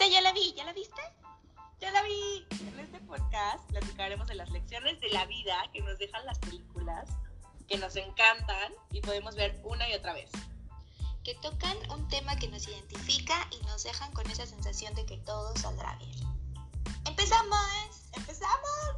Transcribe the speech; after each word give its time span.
Esa 0.00 0.08
ya 0.08 0.22
la 0.22 0.32
vi, 0.32 0.54
¿ya 0.54 0.64
la 0.64 0.72
viste? 0.72 1.02
Ya 1.78 1.90
la 1.90 2.00
vi. 2.00 2.46
En 2.52 2.80
este 2.80 3.00
podcast 3.00 3.62
platicaremos 3.68 4.28
de 4.28 4.34
las 4.34 4.48
lecciones 4.48 4.98
de 4.98 5.10
la 5.10 5.26
vida 5.26 5.62
que 5.74 5.82
nos 5.82 5.98
dejan 5.98 6.24
las 6.24 6.38
películas, 6.38 7.06
que 7.68 7.76
nos 7.76 7.94
encantan 7.96 8.72
y 8.92 9.02
podemos 9.02 9.36
ver 9.36 9.60
una 9.62 9.86
y 9.90 9.92
otra 9.92 10.14
vez. 10.14 10.30
Que 11.22 11.34
tocan 11.34 11.76
un 11.90 12.08
tema 12.08 12.34
que 12.36 12.48
nos 12.48 12.66
identifica 12.66 13.46
y 13.50 13.62
nos 13.66 13.84
dejan 13.84 14.10
con 14.12 14.26
esa 14.30 14.46
sensación 14.46 14.94
de 14.94 15.04
que 15.04 15.18
todo 15.18 15.54
saldrá 15.56 15.94
bien. 15.96 16.16
¡Empezamos! 17.04 18.08
¡Empezamos! 18.16 18.96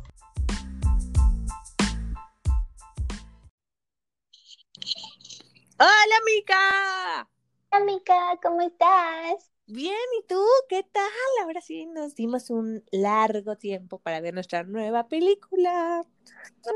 ¡Hola, 5.80 6.16
Mica! 6.26 7.28
Hola, 7.72 7.84
Mica, 7.86 8.38
¿cómo 8.40 8.60
estás? 8.60 9.51
Bien, 9.74 9.96
¿y 10.20 10.26
tú? 10.26 10.38
¿Qué 10.68 10.82
tal? 10.82 11.10
Ahora 11.42 11.62
sí 11.62 11.86
nos 11.86 12.14
dimos 12.14 12.50
un 12.50 12.84
largo 12.92 13.56
tiempo 13.56 13.98
para 13.98 14.20
ver 14.20 14.34
nuestra 14.34 14.64
nueva 14.64 15.08
película. 15.08 16.04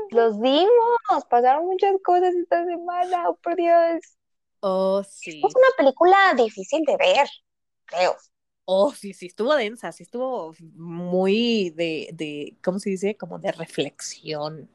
Los 0.09 0.41
dimos, 0.41 1.25
pasaron 1.29 1.67
muchas 1.67 1.93
cosas 2.03 2.33
esta 2.33 2.65
semana, 2.65 3.29
oh 3.29 3.35
por 3.35 3.55
Dios. 3.55 4.01
Oh, 4.61 5.03
sí. 5.03 5.43
Es 5.45 5.55
una 5.55 5.67
película 5.77 6.17
difícil 6.35 6.81
de 6.87 6.97
ver, 6.97 7.27
creo. 7.85 8.15
Oh, 8.65 8.91
sí, 8.91 9.13
sí, 9.13 9.27
estuvo 9.27 9.55
densa, 9.55 9.91
sí 9.91 10.01
estuvo 10.01 10.55
muy 10.73 11.69
de, 11.69 12.09
de, 12.13 12.57
¿cómo 12.63 12.79
se 12.79 12.89
dice? 12.89 13.15
Como 13.15 13.37
de 13.37 13.51
reflexión. 13.51 14.71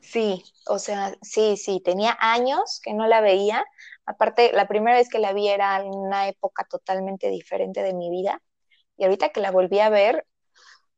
Sí, 0.00 0.42
o 0.66 0.78
sea, 0.78 1.14
sí, 1.22 1.56
sí, 1.56 1.80
tenía 1.84 2.16
años 2.20 2.80
que 2.82 2.92
no 2.94 3.06
la 3.06 3.20
veía. 3.20 3.64
Aparte, 4.06 4.52
la 4.52 4.66
primera 4.66 4.96
vez 4.96 5.08
que 5.08 5.18
la 5.18 5.32
vi 5.32 5.48
era 5.48 5.80
en 5.80 5.94
una 5.94 6.28
época 6.28 6.64
totalmente 6.64 7.28
diferente 7.28 7.82
de 7.82 7.94
mi 7.94 8.10
vida. 8.10 8.42
Y 8.96 9.04
ahorita 9.04 9.30
que 9.30 9.40
la 9.40 9.50
volví 9.50 9.78
a 9.78 9.88
ver, 9.88 10.26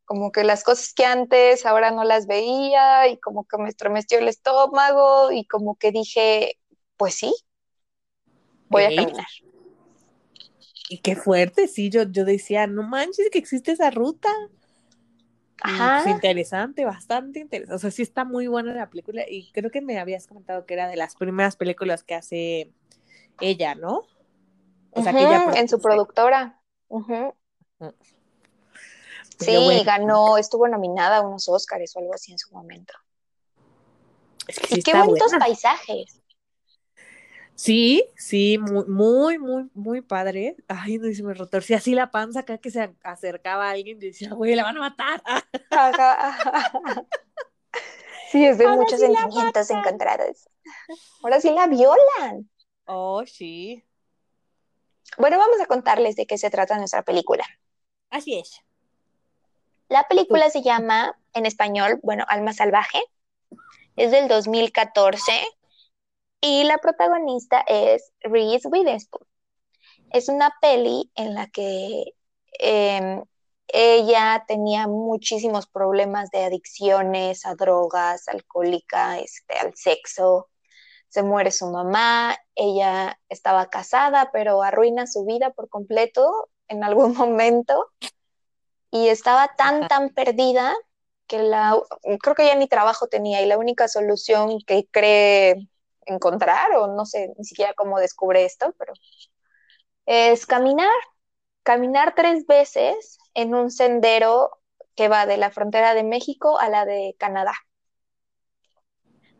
como 0.05 0.33
que 0.33 0.44
las 0.44 0.64
cosas 0.64 0.92
que 0.94 1.05
antes 1.05 1.64
ahora 1.67 1.91
no 1.91 2.05
las 2.05 2.27
veía 2.27 3.09
y 3.09 3.19
como 3.19 3.44
que 3.44 3.59
me 3.59 3.69
estremeció 3.69 4.19
el 4.19 4.28
estómago 4.28 5.33
y 5.33 5.47
como 5.47 5.77
que 5.77 5.91
dije, 5.91 6.59
pues 6.97 7.14
sí, 7.14 7.34
voy 8.69 8.84
a 8.84 8.94
caminar. 8.94 9.27
Y 10.89 10.98
qué 10.98 11.16
fuerte, 11.16 11.69
sí, 11.69 11.91
yo, 11.91 12.03
yo 12.05 12.25
decía, 12.25 12.66
no 12.66 12.83
manches 12.83 13.31
que 13.31 13.39
existe 13.39 13.72
esa 13.72 13.91
ruta. 13.91 14.28
Pues, 15.61 16.06
interesante, 16.06 16.84
bastante 16.84 17.41
interesante. 17.41 17.75
O 17.75 17.78
sea, 17.78 17.91
sí 17.91 18.03
está 18.03 18.25
muy 18.25 18.47
buena 18.47 18.75
la 18.75 18.91
película 18.91 19.22
y 19.28 19.50
creo 19.53 19.70
que 19.70 19.81
me 19.81 19.98
habías 19.98 20.27
comentado 20.27 20.67
que 20.67 20.75
era 20.75 20.89
de 20.89 20.97
las 20.97 21.14
primeras 21.14 21.56
películas 21.56 22.03
que 22.03 22.14
hace 22.14 22.72
ella, 23.41 23.75
¿no? 23.75 24.03
O 24.91 25.03
sea, 25.03 25.12
que 25.12 25.20
ella 25.20 25.53
en 25.55 25.69
su 25.69 25.81
productora. 25.81 26.61
Sí, 29.39 29.83
ganó, 29.84 30.39
estuvo 30.39 30.69
nominada 30.69 31.19
a 31.19 31.20
unos 31.22 31.48
Oscars 31.48 31.97
o 31.97 32.00
algo 32.00 32.14
así 32.14 32.33
en 32.33 32.39
su 32.39 32.53
momento. 32.53 32.94
y 34.70 34.83
qué 34.83 34.94
bonitos 34.94 35.33
paisajes. 35.39 36.22
Sí, 37.62 38.10
sí, 38.16 38.58
muy, 38.58 38.86
muy, 38.86 39.38
muy, 39.38 39.70
muy 39.72 40.00
padre. 40.00 40.56
Ay, 40.66 40.98
no 40.98 41.06
dice 41.06 41.22
me 41.22 41.32
retorcía 41.32 41.77
así 41.77 41.94
la 41.94 42.10
panza 42.10 42.41
acá 42.41 42.58
que 42.58 42.72
se 42.72 42.92
acercaba 43.04 43.69
a 43.69 43.70
alguien 43.70 43.98
y 43.98 44.06
decía, 44.06 44.34
güey, 44.34 44.56
la 44.56 44.64
van 44.64 44.78
a 44.78 44.80
matar. 44.80 45.22
sí, 48.32 48.44
es 48.44 48.58
de 48.58 48.66
muchos 48.66 48.98
sentimientos 48.98 49.70
encontrados. 49.70 50.48
Ahora 51.22 51.41
sí 51.41 51.52
la 51.52 51.69
violan. 51.69 52.50
Oh, 52.86 53.22
sí. 53.27 53.84
Bueno, 55.16 55.38
vamos 55.38 55.60
a 55.60 55.66
contarles 55.66 56.16
de 56.16 56.26
qué 56.26 56.38
se 56.38 56.50
trata 56.50 56.76
nuestra 56.78 57.04
película. 57.04 57.44
Así 58.10 58.41
es. 58.41 58.60
La 59.88 60.08
película 60.08 60.50
se 60.50 60.62
llama, 60.62 61.16
en 61.32 61.47
español, 61.47 62.00
bueno, 62.02 62.24
Alma 62.26 62.54
Salvaje. 62.54 63.04
Es 63.94 64.10
del 64.10 64.26
2014 64.26 65.32
y 66.42 66.64
la 66.64 66.78
protagonista 66.78 67.64
es 67.66 68.12
Reese 68.20 68.69
Witherspoon. 68.69 69.25
Es 70.10 70.28
una 70.28 70.53
peli 70.60 71.10
en 71.14 71.34
la 71.34 71.47
que 71.47 72.14
em, 72.58 73.22
ella 73.69 74.44
tenía 74.48 74.88
muchísimos 74.88 75.69
problemas 75.69 76.31
de 76.31 76.44
adicciones 76.44 77.47
a 77.47 77.54
drogas, 77.54 78.28
alcohólica, 78.28 79.19
este, 79.20 79.56
al 79.56 79.75
sexo. 79.76 80.50
Se 81.08 81.22
muere 81.22 81.52
su 81.52 81.70
mamá, 81.70 82.36
ella 82.56 83.19
estaba 83.28 83.70
casada, 83.70 84.31
pero 84.32 84.62
arruina 84.62 85.06
su 85.06 85.25
vida 85.25 85.50
por 85.50 85.69
completo 85.69 86.50
en 86.69 86.82
algún 86.82 87.14
momento. 87.16 87.86
Y 88.91 89.08
estaba 89.08 89.54
tan, 89.56 89.86
tan 89.86 90.10
perdida 90.10 90.75
que 91.28 91.38
la, 91.38 91.81
creo 92.20 92.34
que 92.34 92.47
ya 92.47 92.56
ni 92.56 92.66
trabajo 92.66 93.06
tenía 93.06 93.41
y 93.42 93.47
la 93.47 93.58
única 93.58 93.86
solución 93.88 94.58
que 94.66 94.86
cree 94.91 95.69
encontrar 96.06 96.72
o 96.76 96.88
no 96.88 97.06
sé 97.06 97.32
ni 97.38 97.44
siquiera 97.44 97.74
cómo 97.74 97.98
descubre 97.98 98.44
esto, 98.44 98.74
pero 98.78 98.92
es 100.06 100.46
caminar, 100.46 100.92
caminar 101.62 102.14
tres 102.14 102.46
veces 102.46 103.18
en 103.34 103.54
un 103.54 103.70
sendero 103.70 104.50
que 104.94 105.08
va 105.08 105.26
de 105.26 105.36
la 105.36 105.50
frontera 105.50 105.94
de 105.94 106.04
México 106.04 106.58
a 106.58 106.68
la 106.68 106.84
de 106.84 107.14
Canadá. 107.18 107.54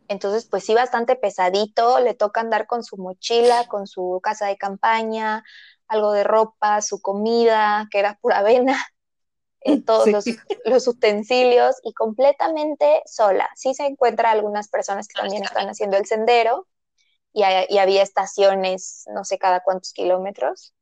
Entonces, 0.07 0.45
pues 0.49 0.65
sí, 0.65 0.73
bastante 0.73 1.15
pesadito, 1.15 1.99
le 1.99 2.13
toca 2.13 2.41
andar 2.41 2.67
con 2.67 2.83
su 2.83 2.97
mochila, 2.97 3.67
con 3.67 3.87
su 3.87 4.19
casa 4.21 4.47
de 4.47 4.57
campaña, 4.57 5.43
algo 5.87 6.11
de 6.11 6.23
ropa, 6.23 6.81
su 6.81 7.01
comida, 7.01 7.87
que 7.91 7.99
era 7.99 8.17
pura 8.21 8.39
avena, 8.39 8.77
eh, 9.65 9.81
todos 9.81 10.07
los, 10.65 10.87
utensilios 10.87 11.77
y 11.83 11.93
completamente 11.93 13.01
sola. 13.05 13.49
Sí 13.55 13.73
se 13.73 13.85
encuentra 13.85 14.31
algunas 14.31 14.67
personas 14.67 15.07
que 15.07 15.19
también 15.19 15.43
están 15.43 15.67
haciendo 15.67 15.97
el 15.97 16.05
sendero 16.05 16.67
y, 17.31 17.43
había 17.43 18.01
estaciones, 18.01 19.05
no 19.13 19.23
sé 19.23 19.37
cada 19.37 19.61
cuántos 19.61 19.93
kilómetros, 19.93 20.73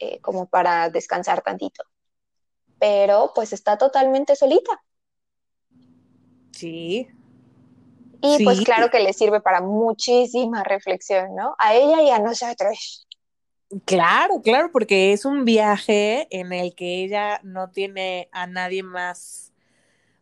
eh, 0.00 0.20
como 0.20 0.46
para 0.46 0.90
descansar 0.90 1.42
tantito. 1.42 1.84
Pero 2.78 3.32
pues 3.34 3.52
está 3.52 3.76
totalmente 3.76 4.36
solita. 4.36 4.82
Sí. 6.52 7.08
Y 8.20 8.44
pues 8.44 8.62
claro 8.62 8.90
que 8.90 9.00
le 9.00 9.12
sirve 9.12 9.40
para 9.40 9.60
muchísima 9.60 10.64
reflexión, 10.64 11.34
¿no? 11.36 11.54
A 11.58 11.74
ella 11.74 12.02
y 12.02 12.10
a 12.10 12.18
nosotros. 12.18 13.07
Claro, 13.84 14.40
claro, 14.42 14.70
porque 14.72 15.12
es 15.12 15.26
un 15.26 15.44
viaje 15.44 16.26
en 16.30 16.54
el 16.54 16.74
que 16.74 17.04
ella 17.04 17.38
no 17.44 17.70
tiene 17.70 18.30
a 18.32 18.46
nadie 18.46 18.82
más, 18.82 19.52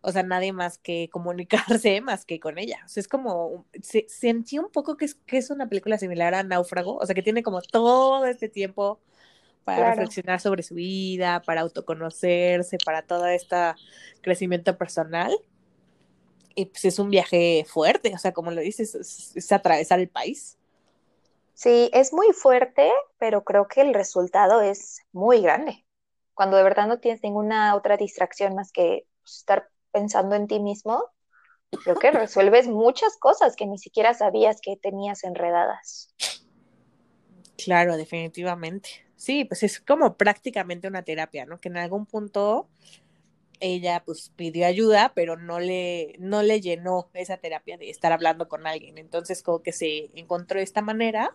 o 0.00 0.12
sea, 0.12 0.24
nadie 0.24 0.52
más 0.52 0.78
que 0.78 1.08
comunicarse 1.10 2.00
más 2.02 2.24
que 2.24 2.40
con 2.40 2.58
ella. 2.58 2.82
O 2.86 2.88
sea, 2.88 3.02
es 3.02 3.08
como, 3.08 3.66
sentí 4.08 4.58
un 4.58 4.70
poco 4.70 4.96
que 4.96 5.06
es, 5.06 5.14
que 5.14 5.38
es 5.38 5.50
una 5.50 5.68
película 5.68 5.98
similar 5.98 6.34
a 6.34 6.42
Náufrago, 6.44 6.96
o 6.98 7.06
sea, 7.06 7.14
que 7.14 7.22
tiene 7.22 7.42
como 7.44 7.62
todo 7.62 8.26
este 8.26 8.48
tiempo 8.48 9.00
para 9.64 9.90
reflexionar 9.90 10.40
sobre 10.40 10.62
su 10.64 10.74
vida, 10.76 11.42
para 11.42 11.62
autoconocerse, 11.62 12.78
para 12.84 13.02
todo 13.02 13.26
este 13.26 13.56
crecimiento 14.22 14.78
personal. 14.78 15.32
Y 16.54 16.66
pues 16.66 16.84
es 16.86 16.98
un 16.98 17.10
viaje 17.10 17.64
fuerte, 17.68 18.14
o 18.14 18.18
sea, 18.18 18.32
como 18.32 18.50
lo 18.50 18.60
dices, 18.62 18.94
es 19.36 19.52
atravesar 19.52 20.00
el 20.00 20.08
país. 20.08 20.58
Sí, 21.56 21.88
es 21.94 22.12
muy 22.12 22.34
fuerte, 22.34 22.92
pero 23.16 23.42
creo 23.42 23.66
que 23.66 23.80
el 23.80 23.94
resultado 23.94 24.60
es 24.60 25.00
muy 25.12 25.40
grande. 25.40 25.86
Cuando 26.34 26.58
de 26.58 26.62
verdad 26.62 26.86
no 26.86 27.00
tienes 27.00 27.22
ninguna 27.22 27.74
otra 27.74 27.96
distracción 27.96 28.54
más 28.54 28.70
que 28.72 29.06
pues, 29.22 29.38
estar 29.38 29.70
pensando 29.90 30.36
en 30.36 30.48
ti 30.48 30.60
mismo, 30.60 31.02
creo 31.82 31.96
que 31.96 32.10
resuelves 32.12 32.68
muchas 32.68 33.16
cosas 33.16 33.56
que 33.56 33.64
ni 33.64 33.78
siquiera 33.78 34.12
sabías 34.12 34.60
que 34.60 34.76
tenías 34.76 35.24
enredadas. 35.24 36.14
Claro, 37.56 37.96
definitivamente. 37.96 38.90
Sí, 39.16 39.46
pues 39.46 39.62
es 39.62 39.80
como 39.80 40.18
prácticamente 40.18 40.88
una 40.88 41.04
terapia, 41.04 41.46
¿no? 41.46 41.58
Que 41.58 41.68
en 41.70 41.78
algún 41.78 42.04
punto 42.04 42.68
ella 43.60 44.02
pues 44.04 44.30
pidió 44.36 44.66
ayuda, 44.66 45.12
pero 45.14 45.38
no 45.38 45.58
le, 45.58 46.16
no 46.18 46.42
le 46.42 46.60
llenó 46.60 47.08
esa 47.14 47.38
terapia 47.38 47.78
de 47.78 47.88
estar 47.88 48.12
hablando 48.12 48.46
con 48.46 48.66
alguien. 48.66 48.98
Entonces 48.98 49.42
como 49.42 49.62
que 49.62 49.72
se 49.72 50.10
encontró 50.12 50.60
esta 50.60 50.82
manera 50.82 51.34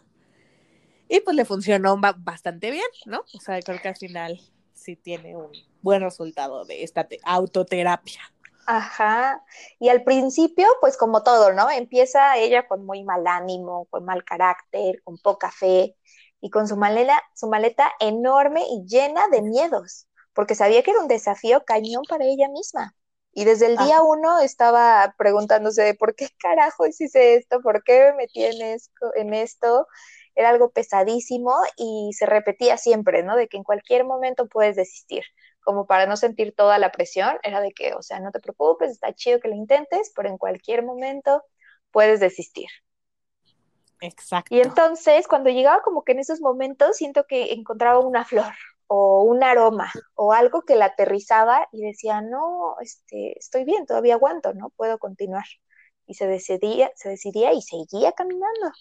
y 1.11 1.19
pues 1.19 1.35
le 1.35 1.43
funcionó 1.43 1.97
bastante 1.99 2.71
bien, 2.71 2.87
¿no? 3.05 3.25
O 3.35 3.41
sea, 3.41 3.59
creo 3.59 3.81
que 3.81 3.89
al 3.89 3.97
final 3.97 4.39
sí 4.73 4.95
tiene 4.95 5.35
un 5.35 5.51
buen 5.81 6.01
resultado 6.01 6.63
de 6.63 6.83
esta 6.83 7.05
autoterapia. 7.25 8.21
Ajá. 8.65 9.43
Y 9.77 9.89
al 9.89 10.05
principio, 10.05 10.65
pues 10.79 10.95
como 10.95 11.21
todo, 11.21 11.51
¿no? 11.51 11.69
Empieza 11.69 12.37
ella 12.37 12.65
con 12.65 12.85
muy 12.85 13.03
mal 13.03 13.27
ánimo, 13.27 13.87
con 13.89 14.05
mal 14.05 14.23
carácter, 14.23 15.03
con 15.03 15.17
poca 15.17 15.51
fe 15.51 15.97
y 16.39 16.49
con 16.49 16.69
su 16.69 16.77
maleta, 16.77 17.21
su 17.35 17.49
maleta 17.49 17.91
enorme 17.99 18.63
y 18.69 18.85
llena 18.87 19.27
de 19.27 19.41
miedos, 19.41 20.07
porque 20.31 20.55
sabía 20.55 20.81
que 20.81 20.91
era 20.91 21.01
un 21.01 21.09
desafío 21.09 21.65
cañón 21.65 22.03
para 22.07 22.23
ella 22.23 22.47
misma. 22.47 22.95
Y 23.33 23.43
desde 23.43 23.65
el 23.65 23.77
día 23.77 24.01
uno 24.01 24.39
estaba 24.39 25.13
preguntándose 25.17 25.81
de 25.81 25.93
por 25.93 26.15
qué 26.15 26.29
carajo 26.39 26.87
hice 26.87 27.35
esto, 27.35 27.61
por 27.61 27.83
qué 27.83 28.11
me 28.11 28.23
metí 28.23 28.45
en 28.45 29.33
esto, 29.33 29.87
era 30.35 30.49
algo 30.49 30.71
pesadísimo 30.71 31.55
y 31.77 32.11
se 32.13 32.25
repetía 32.25 32.77
siempre, 32.77 33.23
¿no? 33.23 33.35
De 33.35 33.47
que 33.47 33.57
en 33.57 33.63
cualquier 33.63 34.05
momento 34.05 34.47
puedes 34.47 34.75
desistir, 34.75 35.23
como 35.63 35.85
para 35.85 36.05
no 36.05 36.17
sentir 36.17 36.53
toda 36.55 36.77
la 36.79 36.91
presión, 36.91 37.37
era 37.43 37.61
de 37.61 37.71
que, 37.71 37.93
o 37.93 38.01
sea, 38.01 38.19
no 38.19 38.31
te 38.31 38.39
preocupes, 38.39 38.91
está 38.91 39.13
chido 39.13 39.39
que 39.39 39.49
lo 39.49 39.55
intentes, 39.55 40.11
pero 40.15 40.29
en 40.29 40.37
cualquier 40.37 40.83
momento 40.83 41.43
puedes 41.91 42.19
desistir. 42.19 42.67
Exacto. 44.01 44.55
Y 44.55 44.61
entonces, 44.61 45.27
cuando 45.27 45.49
llegaba 45.49 45.81
como 45.83 46.03
que 46.03 46.13
en 46.13 46.19
esos 46.19 46.41
momentos, 46.41 46.97
siento 46.97 47.25
que 47.27 47.53
encontraba 47.53 47.99
una 47.99 48.25
flor 48.25 48.53
o 48.87 49.23
un 49.23 49.43
aroma 49.43 49.91
o 50.15 50.33
algo 50.33 50.63
que 50.63 50.75
la 50.75 50.85
aterrizaba 50.85 51.67
y 51.71 51.81
decía, 51.81 52.21
no, 52.21 52.75
este, 52.81 53.37
estoy 53.39 53.63
bien, 53.63 53.85
todavía 53.85 54.15
aguanto, 54.15 54.53
¿no? 54.53 54.69
Puedo 54.71 54.97
continuar. 54.97 55.45
Y 56.07 56.15
se 56.15 56.27
decidía, 56.27 56.91
se 56.95 57.09
decidía 57.09 57.53
y 57.53 57.61
seguía 57.61 58.11
caminando. 58.11 58.71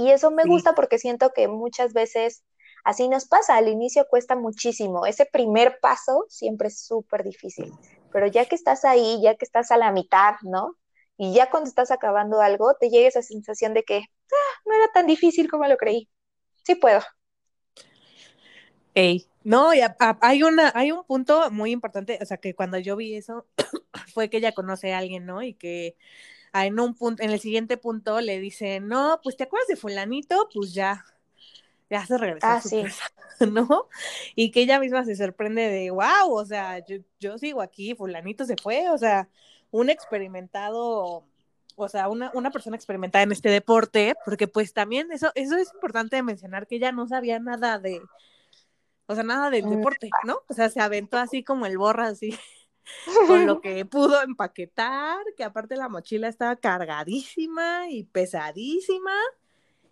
Y 0.00 0.12
eso 0.12 0.30
me 0.30 0.44
gusta 0.44 0.74
porque 0.74 0.98
siento 0.98 1.30
que 1.34 1.46
muchas 1.46 1.92
veces 1.92 2.42
así 2.84 3.06
nos 3.06 3.26
pasa. 3.26 3.56
Al 3.56 3.68
inicio 3.68 4.06
cuesta 4.08 4.34
muchísimo. 4.34 5.04
Ese 5.04 5.26
primer 5.26 5.78
paso 5.82 6.24
siempre 6.30 6.68
es 6.68 6.80
súper 6.80 7.22
difícil. 7.22 7.70
Pero 8.10 8.26
ya 8.26 8.46
que 8.46 8.54
estás 8.54 8.86
ahí, 8.86 9.20
ya 9.22 9.34
que 9.34 9.44
estás 9.44 9.70
a 9.70 9.76
la 9.76 9.92
mitad, 9.92 10.36
¿no? 10.40 10.74
Y 11.18 11.34
ya 11.34 11.50
cuando 11.50 11.68
estás 11.68 11.90
acabando 11.90 12.40
algo, 12.40 12.72
te 12.80 12.88
llega 12.88 13.08
esa 13.08 13.20
sensación 13.20 13.74
de 13.74 13.82
que 13.82 13.98
ah, 13.98 14.60
no 14.64 14.74
era 14.74 14.90
tan 14.94 15.06
difícil 15.06 15.50
como 15.50 15.66
lo 15.66 15.76
creí. 15.76 16.08
Sí 16.64 16.76
puedo. 16.76 17.00
Ey, 18.94 19.26
no, 19.44 19.74
y 19.74 19.80
hay 20.22 20.42
una, 20.44 20.72
hay 20.74 20.92
un 20.92 21.04
punto 21.04 21.50
muy 21.50 21.72
importante, 21.72 22.18
o 22.22 22.24
sea, 22.24 22.38
que 22.38 22.54
cuando 22.54 22.78
yo 22.78 22.96
vi 22.96 23.16
eso, 23.16 23.46
fue 24.14 24.30
que 24.30 24.38
ella 24.38 24.52
conoce 24.52 24.94
a 24.94 24.98
alguien, 24.98 25.26
¿no? 25.26 25.42
Y 25.42 25.52
que 25.52 25.98
en 26.52 26.80
un 26.80 26.94
punto, 26.94 27.22
en 27.22 27.30
el 27.30 27.40
siguiente 27.40 27.76
punto 27.76 28.20
le 28.20 28.40
dice, 28.40 28.80
no, 28.80 29.20
pues 29.22 29.36
te 29.36 29.44
acuerdas 29.44 29.68
de 29.68 29.76
fulanito, 29.76 30.48
pues 30.52 30.74
ya, 30.74 31.04
ya 31.88 32.04
se 32.06 32.18
regresó 32.18 32.46
ah, 32.46 32.60
sí. 32.60 32.84
¿no? 33.50 33.88
Y 34.34 34.50
que 34.50 34.62
ella 34.62 34.80
misma 34.80 35.04
se 35.04 35.16
sorprende 35.16 35.68
de, 35.68 35.90
wow, 35.90 36.32
o 36.32 36.44
sea, 36.44 36.84
yo, 36.84 36.96
yo 37.18 37.38
sigo 37.38 37.62
aquí, 37.62 37.94
fulanito 37.94 38.44
se 38.44 38.56
fue, 38.56 38.90
o 38.90 38.98
sea, 38.98 39.28
un 39.70 39.90
experimentado, 39.90 41.24
o 41.76 41.88
sea, 41.88 42.08
una, 42.08 42.30
una 42.34 42.50
persona 42.50 42.76
experimentada 42.76 43.22
en 43.22 43.32
este 43.32 43.48
deporte, 43.48 44.14
porque 44.24 44.48
pues 44.48 44.72
también 44.72 45.10
eso, 45.12 45.30
eso 45.34 45.56
es 45.56 45.72
importante 45.72 46.22
mencionar 46.22 46.66
que 46.66 46.76
ella 46.76 46.92
no 46.92 47.06
sabía 47.06 47.38
nada 47.38 47.78
de, 47.78 48.00
o 49.06 49.14
sea, 49.14 49.24
nada 49.24 49.50
del 49.50 49.66
mm. 49.66 49.70
deporte, 49.70 50.10
¿no? 50.24 50.40
O 50.48 50.54
sea, 50.54 50.68
se 50.68 50.80
aventó 50.80 51.18
así 51.18 51.42
como 51.42 51.66
el 51.66 51.78
borra, 51.78 52.08
así, 52.08 52.36
con 53.26 53.46
lo 53.46 53.60
que 53.62 53.84
pudo 53.84 54.22
empaquetar, 54.22 55.18
que 55.36 55.44
aparte 55.44 55.76
la 55.76 55.88
mochila 55.88 56.28
estaba 56.28 56.56
cargadísima 56.56 57.88
y 57.88 58.04
pesadísima, 58.04 59.14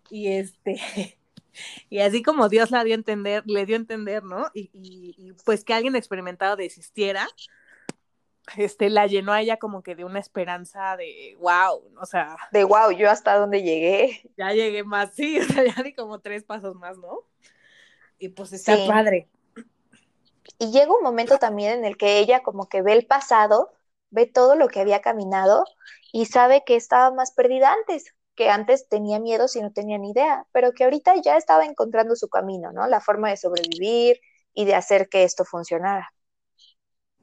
y 0.09 0.27
este, 0.27 0.79
y 1.89 1.99
así 1.99 2.23
como 2.23 2.49
Dios 2.49 2.71
la 2.71 2.83
dio 2.83 2.93
a 2.93 2.97
entender, 2.97 3.43
le 3.45 3.65
dio 3.65 3.75
a 3.75 3.79
entender, 3.79 4.23
¿no? 4.23 4.47
Y, 4.53 4.69
y, 4.73 5.15
y 5.17 5.33
pues 5.45 5.63
que 5.63 5.73
alguien 5.73 5.95
experimentado 5.95 6.55
desistiera, 6.55 7.27
este, 8.57 8.89
la 8.89 9.07
llenó 9.07 9.31
a 9.31 9.41
ella 9.41 9.57
como 9.57 9.83
que 9.83 9.95
de 9.95 10.05
una 10.05 10.19
esperanza 10.19 10.97
de 10.97 11.37
wow, 11.39 11.83
o 11.99 12.05
sea. 12.05 12.37
De 12.51 12.63
wow, 12.63 12.91
yo 12.91 13.09
hasta 13.09 13.37
donde 13.37 13.61
llegué. 13.61 14.29
Ya 14.37 14.51
llegué 14.53 14.83
más, 14.83 15.13
sí, 15.13 15.39
o 15.39 15.43
sea, 15.43 15.63
ya 15.63 15.83
di 15.83 15.93
como 15.93 16.19
tres 16.19 16.43
pasos 16.43 16.75
más, 16.75 16.97
¿no? 16.97 17.25
Y 18.17 18.29
pues 18.29 18.51
está 18.53 18.75
padre. 18.87 19.27
Y 20.57 20.71
llega 20.71 20.95
un 20.95 21.03
momento 21.03 21.37
también 21.37 21.79
en 21.79 21.85
el 21.85 21.97
que 21.97 22.19
ella 22.19 22.41
como 22.41 22.67
que 22.67 22.81
ve 22.81 22.93
el 22.93 23.05
pasado, 23.05 23.71
ve 24.09 24.25
todo 24.25 24.55
lo 24.55 24.67
que 24.67 24.79
había 24.81 25.01
caminado 25.01 25.65
y 26.11 26.25
sabe 26.25 26.63
que 26.65 26.75
estaba 26.75 27.11
más 27.11 27.31
perdida 27.31 27.73
antes, 27.73 28.15
que 28.35 28.49
antes 28.49 28.87
tenía 28.89 29.19
miedo 29.19 29.47
si 29.47 29.61
no 29.61 29.71
tenía 29.71 29.97
ni 29.97 30.11
idea, 30.11 30.45
pero 30.51 30.71
que 30.73 30.83
ahorita 30.85 31.15
ya 31.21 31.37
estaba 31.37 31.65
encontrando 31.65 32.15
su 32.15 32.29
camino, 32.29 32.71
¿no? 32.71 32.87
La 32.87 33.01
forma 33.01 33.29
de 33.29 33.37
sobrevivir 33.37 34.19
y 34.53 34.65
de 34.65 34.75
hacer 34.75 35.09
que 35.09 35.23
esto 35.23 35.45
funcionara. 35.45 36.11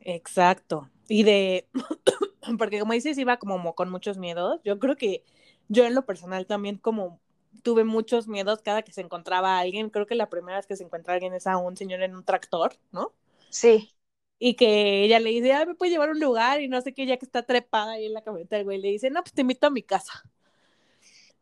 Exacto. 0.00 0.90
Y 1.08 1.24
de, 1.24 1.68
porque 2.58 2.80
como 2.80 2.92
dices, 2.92 3.18
iba 3.18 3.38
como 3.38 3.74
con 3.74 3.90
muchos 3.90 4.18
miedos. 4.18 4.60
Yo 4.64 4.78
creo 4.78 4.96
que 4.96 5.24
yo 5.68 5.84
en 5.84 5.94
lo 5.94 6.06
personal 6.06 6.46
también 6.46 6.78
como 6.78 7.20
tuve 7.62 7.84
muchos 7.84 8.28
miedos 8.28 8.62
cada 8.62 8.82
que 8.82 8.92
se 8.92 9.00
encontraba 9.00 9.58
alguien. 9.58 9.90
Creo 9.90 10.06
que 10.06 10.14
la 10.14 10.28
primera 10.28 10.58
vez 10.58 10.66
que 10.66 10.76
se 10.76 10.84
encuentra 10.84 11.14
alguien 11.14 11.34
es 11.34 11.46
a 11.46 11.56
un 11.56 11.76
señor 11.76 12.02
en 12.02 12.14
un 12.14 12.24
tractor, 12.24 12.76
¿no? 12.92 13.12
Sí. 13.50 13.94
Y 14.38 14.54
que 14.54 15.02
ella 15.04 15.18
le 15.18 15.30
dice, 15.30 15.52
ah, 15.52 15.64
me 15.64 15.74
puede 15.74 15.90
llevar 15.90 16.10
a 16.10 16.12
un 16.12 16.20
lugar 16.20 16.60
y 16.60 16.68
no 16.68 16.80
sé 16.80 16.92
qué, 16.92 17.06
ya 17.06 17.16
que 17.16 17.24
está 17.24 17.42
trepada 17.42 17.92
ahí 17.92 18.06
en 18.06 18.14
la 18.14 18.22
camioneta, 18.22 18.56
el 18.56 18.64
güey 18.64 18.78
le 18.78 18.88
dice, 18.88 19.10
no, 19.10 19.22
pues 19.22 19.32
te 19.32 19.40
invito 19.40 19.66
a 19.66 19.70
mi 19.70 19.82
casa. 19.82 20.24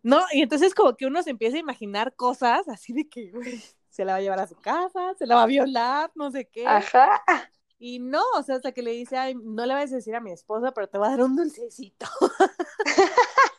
¿No? 0.02 0.22
Y 0.32 0.42
entonces 0.42 0.74
como 0.74 0.96
que 0.96 1.06
uno 1.06 1.22
se 1.22 1.30
empieza 1.30 1.56
a 1.56 1.60
imaginar 1.60 2.14
cosas 2.14 2.68
así 2.68 2.92
de 2.92 3.08
que, 3.08 3.30
güey, 3.30 3.62
se 3.90 4.04
la 4.04 4.12
va 4.12 4.18
a 4.18 4.20
llevar 4.20 4.40
a 4.40 4.46
su 4.46 4.56
casa, 4.56 5.14
se 5.18 5.26
la 5.26 5.36
va 5.36 5.44
a 5.44 5.46
violar, 5.46 6.10
no 6.14 6.30
sé 6.30 6.46
qué. 6.46 6.66
Ajá. 6.66 7.22
Y 7.78 7.98
no, 7.98 8.22
o 8.36 8.42
sea, 8.42 8.56
hasta 8.56 8.72
que 8.72 8.82
le 8.82 8.92
dice, 8.92 9.16
ay, 9.16 9.34
no 9.34 9.66
le 9.66 9.74
vas 9.74 9.92
a 9.92 9.96
decir 9.96 10.14
a 10.14 10.20
mi 10.20 10.32
esposa, 10.32 10.72
pero 10.72 10.88
te 10.88 10.98
va 10.98 11.08
a 11.08 11.10
dar 11.10 11.22
un 11.22 11.36
dulcecito. 11.36 12.06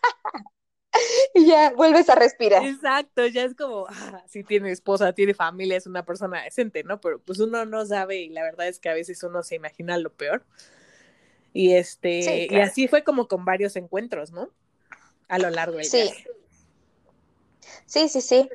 y 1.36 1.48
ya 1.48 1.72
vuelves 1.72 2.10
a 2.10 2.16
respirar. 2.16 2.66
Exacto, 2.66 3.28
ya 3.28 3.44
es 3.44 3.56
como, 3.56 3.86
ah, 3.90 4.24
sí 4.26 4.44
tiene 4.46 4.72
esposa, 4.72 5.12
tiene 5.12 5.34
familia, 5.34 5.76
es 5.76 5.86
una 5.86 6.06
persona 6.06 6.42
decente, 6.42 6.84
¿no? 6.86 7.02
Pero 7.02 7.20
pues 7.20 7.40
uno 7.40 7.66
no 7.66 7.86
sabe 7.86 8.22
y 8.22 8.30
la 8.30 8.42
verdad 8.42 8.70
es 8.70 8.80
que 8.80 8.88
a 8.88 8.94
veces 8.94 9.22
uno 9.22 9.44
se 9.44 9.56
imagina 9.56 9.98
lo 9.98 10.14
peor. 10.14 10.46
Y 11.52 11.74
este, 11.74 12.48
y 12.50 12.56
así 12.60 12.88
fue 12.88 13.04
como 13.04 13.28
con 13.28 13.44
varios 13.44 13.76
encuentros, 13.76 14.32
¿no? 14.32 14.50
A 15.28 15.38
lo 15.38 15.50
largo 15.50 15.76
del 15.76 15.86
sí. 15.86 16.10
Sí, 17.86 18.08
sí, 18.08 18.22
sí. 18.22 18.50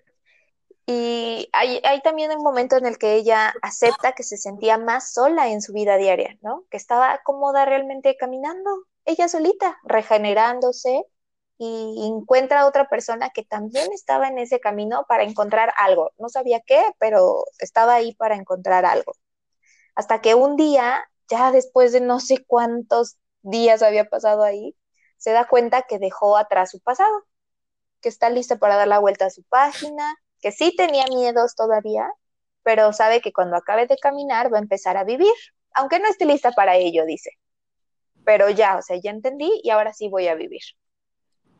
Y 0.86 1.48
hay, 1.52 2.00
también 2.02 2.32
un 2.32 2.42
momento 2.42 2.76
en 2.76 2.86
el 2.86 2.98
que 2.98 3.14
ella 3.14 3.54
acepta 3.60 4.12
que 4.12 4.22
se 4.22 4.38
sentía 4.38 4.78
más 4.78 5.12
sola 5.12 5.50
en 5.50 5.60
su 5.60 5.72
vida 5.74 5.98
diaria, 5.98 6.38
¿no? 6.40 6.64
Que 6.70 6.78
estaba 6.78 7.20
cómoda 7.24 7.64
realmente 7.66 8.16
caminando, 8.16 8.86
ella 9.04 9.28
solita, 9.28 9.78
regenerándose 9.84 11.04
y 11.62 12.06
encuentra 12.06 12.62
a 12.62 12.66
otra 12.66 12.88
persona 12.88 13.28
que 13.34 13.44
también 13.44 13.92
estaba 13.92 14.28
en 14.28 14.38
ese 14.38 14.60
camino 14.60 15.04
para 15.06 15.24
encontrar 15.24 15.74
algo. 15.76 16.10
No 16.16 16.30
sabía 16.30 16.60
qué, 16.60 16.82
pero 16.98 17.44
estaba 17.58 17.94
ahí 17.96 18.14
para 18.14 18.34
encontrar 18.34 18.86
algo. 18.86 19.12
Hasta 19.94 20.22
que 20.22 20.34
un 20.34 20.56
día, 20.56 21.04
ya 21.28 21.52
después 21.52 21.92
de 21.92 22.00
no 22.00 22.18
sé 22.18 22.42
cuántos 22.46 23.18
días 23.42 23.82
había 23.82 24.06
pasado 24.06 24.42
ahí, 24.42 24.74
se 25.18 25.32
da 25.32 25.48
cuenta 25.48 25.82
que 25.82 25.98
dejó 25.98 26.38
atrás 26.38 26.70
su 26.70 26.80
pasado, 26.80 27.26
que 28.00 28.08
está 28.08 28.30
lista 28.30 28.56
para 28.56 28.76
dar 28.76 28.88
la 28.88 28.98
vuelta 28.98 29.26
a 29.26 29.30
su 29.30 29.42
página, 29.42 30.16
que 30.40 30.52
sí 30.52 30.74
tenía 30.74 31.04
miedos 31.08 31.54
todavía, 31.56 32.10
pero 32.62 32.94
sabe 32.94 33.20
que 33.20 33.34
cuando 33.34 33.56
acabe 33.56 33.86
de 33.86 33.98
caminar 33.98 34.50
va 34.50 34.56
a 34.56 34.62
empezar 34.62 34.96
a 34.96 35.04
vivir, 35.04 35.34
aunque 35.74 35.98
no 35.98 36.08
esté 36.08 36.24
lista 36.24 36.52
para 36.52 36.76
ello, 36.76 37.04
dice. 37.04 37.32
Pero 38.24 38.48
ya, 38.48 38.78
o 38.78 38.82
sea, 38.82 38.96
ya 38.96 39.10
entendí 39.10 39.60
y 39.62 39.68
ahora 39.68 39.92
sí 39.92 40.08
voy 40.08 40.28
a 40.28 40.34
vivir. 40.34 40.62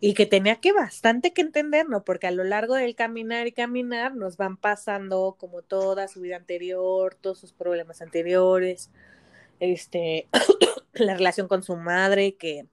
Y 0.00 0.14
que 0.14 0.26
tenía 0.26 0.56
que 0.56 0.72
bastante 0.72 1.32
que 1.32 1.42
entender, 1.42 1.88
¿no? 1.88 2.04
Porque 2.04 2.26
a 2.26 2.30
lo 2.30 2.42
largo 2.44 2.74
del 2.74 2.94
caminar 2.94 3.46
y 3.46 3.52
caminar 3.52 4.14
nos 4.14 4.36
van 4.36 4.56
pasando 4.56 5.36
como 5.38 5.62
toda 5.62 6.08
su 6.08 6.22
vida 6.22 6.36
anterior, 6.36 7.14
todos 7.20 7.38
sus 7.38 7.52
problemas 7.52 8.00
anteriores, 8.00 8.90
este, 9.60 10.28
la 10.94 11.14
relación 11.14 11.48
con 11.48 11.62
su 11.62 11.76
madre, 11.76 12.36
que 12.36 12.66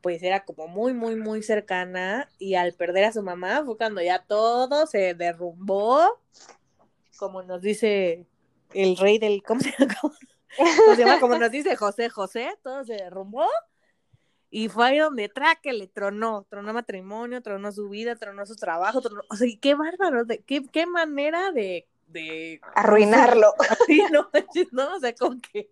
pues 0.00 0.22
era 0.22 0.44
como 0.44 0.68
muy, 0.68 0.92
muy, 0.92 1.16
muy 1.16 1.42
cercana 1.42 2.28
y 2.38 2.54
al 2.54 2.74
perder 2.74 3.04
a 3.04 3.12
su 3.12 3.22
mamá 3.22 3.64
fue 3.64 3.76
cuando 3.76 4.00
ya 4.02 4.22
todo 4.22 4.86
se 4.86 5.14
derrumbó, 5.14 6.20
como 7.18 7.42
nos 7.42 7.62
dice 7.62 8.26
el 8.74 8.96
rey 8.96 9.18
del, 9.18 9.42
¿cómo 9.42 9.60
se 9.60 9.74
llama? 9.78 10.16
Como 11.20 11.38
nos 11.38 11.50
dice 11.50 11.76
José 11.76 12.08
José, 12.08 12.56
todo 12.62 12.84
se 12.84 12.94
derrumbó 12.94 13.46
y 14.56 14.70
fue 14.70 14.86
ahí 14.86 14.96
donde 14.96 15.28
traque 15.28 15.74
le 15.74 15.86
tronó, 15.86 16.46
tronó 16.48 16.72
matrimonio, 16.72 17.42
tronó 17.42 17.70
su 17.72 17.90
vida, 17.90 18.16
tronó 18.16 18.46
su 18.46 18.56
trabajo, 18.56 19.02
tronó, 19.02 19.20
o 19.28 19.36
sea, 19.36 19.46
qué 19.60 19.74
bárbaro, 19.74 20.24
de, 20.24 20.38
qué, 20.44 20.64
qué 20.72 20.86
manera 20.86 21.52
de, 21.52 21.86
de 22.06 22.62
arruinarlo. 22.74 23.52
Sí, 23.86 24.02
no, 24.10 24.30
no, 24.72 24.96
o 24.96 24.98
sea, 24.98 25.14
con 25.14 25.42
que 25.42 25.68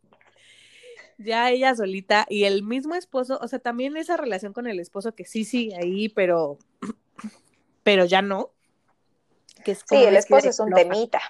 ya 1.17 1.51
ella 1.51 1.75
solita 1.75 2.27
y 2.29 2.45
el 2.45 2.63
mismo 2.63 2.95
esposo, 2.95 3.39
o 3.41 3.49
sea, 3.49 3.59
también 3.59 3.97
esa 3.97 4.19
relación 4.19 4.53
con 4.53 4.67
el 4.67 4.79
esposo 4.79 5.15
que 5.15 5.25
sí 5.25 5.47
sigue 5.47 5.77
ahí, 5.77 6.11
pero, 6.11 6.59
pero 7.85 8.05
ya 8.05 8.21
no. 8.21 8.51
Que 9.65 9.77
sí, 9.77 9.97
el 9.97 10.19
esposo 10.19 10.51
es 10.51 10.61
un 10.61 10.71
temita. 10.75 11.23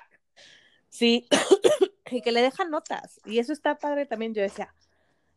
Sí, 0.89 1.29
y 2.11 2.21
que 2.21 2.33
le 2.33 2.43
deja 2.43 2.65
notas. 2.65 3.21
Y 3.25 3.39
eso 3.39 3.53
está 3.53 3.79
padre 3.79 4.07
también. 4.07 4.35
Yo 4.35 4.43
decía, 4.43 4.75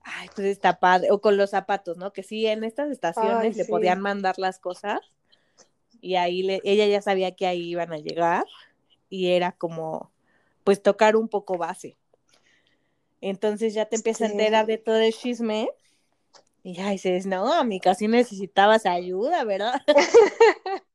ay, 0.07 0.29
pues 0.35 0.47
está 0.47 0.79
padre. 0.79 1.11
O 1.11 1.21
con 1.21 1.37
los 1.37 1.51
zapatos, 1.51 1.97
¿no? 1.97 2.13
Que 2.13 2.23
sí, 2.23 2.47
en 2.47 2.63
estas 2.63 2.89
estaciones 2.89 3.55
le 3.55 3.65
podían 3.65 4.01
mandar 4.01 4.35
las 4.37 4.59
cosas. 4.59 4.99
Y 6.01 6.15
ahí 6.15 6.43
le, 6.43 6.61
ella 6.63 6.85
ya 6.87 7.01
sabía 7.01 7.35
que 7.35 7.47
ahí 7.47 7.69
iban 7.69 7.91
a 7.93 7.97
llegar. 7.97 8.45
Y 9.09 9.31
era 9.31 9.51
como, 9.51 10.11
pues 10.63 10.81
tocar 10.81 11.15
un 11.15 11.27
poco 11.27 11.57
base. 11.57 11.97
Entonces 13.21 13.73
ya 13.73 13.85
te 13.85 13.95
empiezas 13.95 14.29
a 14.29 14.31
enterar 14.31 14.65
de 14.65 14.77
todo 14.77 14.97
el 14.97 15.13
chisme. 15.13 15.69
Y 16.63 16.75
ya 16.75 16.89
dices, 16.89 17.25
no, 17.25 17.53
amiga, 17.53 17.95
sí 17.95 18.07
necesitabas 18.07 18.85
ayuda, 18.85 19.43
¿verdad? 19.43 19.81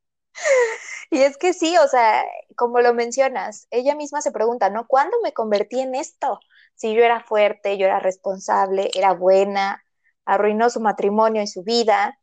Y 1.11 1.21
es 1.21 1.37
que 1.37 1.53
sí, 1.53 1.77
o 1.77 1.87
sea, 1.89 2.25
como 2.57 2.81
lo 2.81 2.95
mencionas, 2.95 3.67
ella 3.71 3.95
misma 3.95 4.23
se 4.23 4.33
pregunta, 4.33 4.71
¿no? 4.71 4.87
¿Cuándo 4.87 5.19
me 5.23 5.35
convertí 5.35 5.79
en 5.81 5.95
esto? 5.95 6.41
Si 6.75 6.95
yo 6.95 7.03
era 7.05 7.21
fuerte, 7.25 7.79
yo 7.79 7.87
era 7.87 8.01
responsable, 8.01 8.91
era 8.95 9.13
buena, 9.15 9.85
arruinó 10.25 10.71
su 10.71 10.81
matrimonio 10.81 11.43
y 11.43 11.47
su 11.47 11.63
vida, 11.63 12.19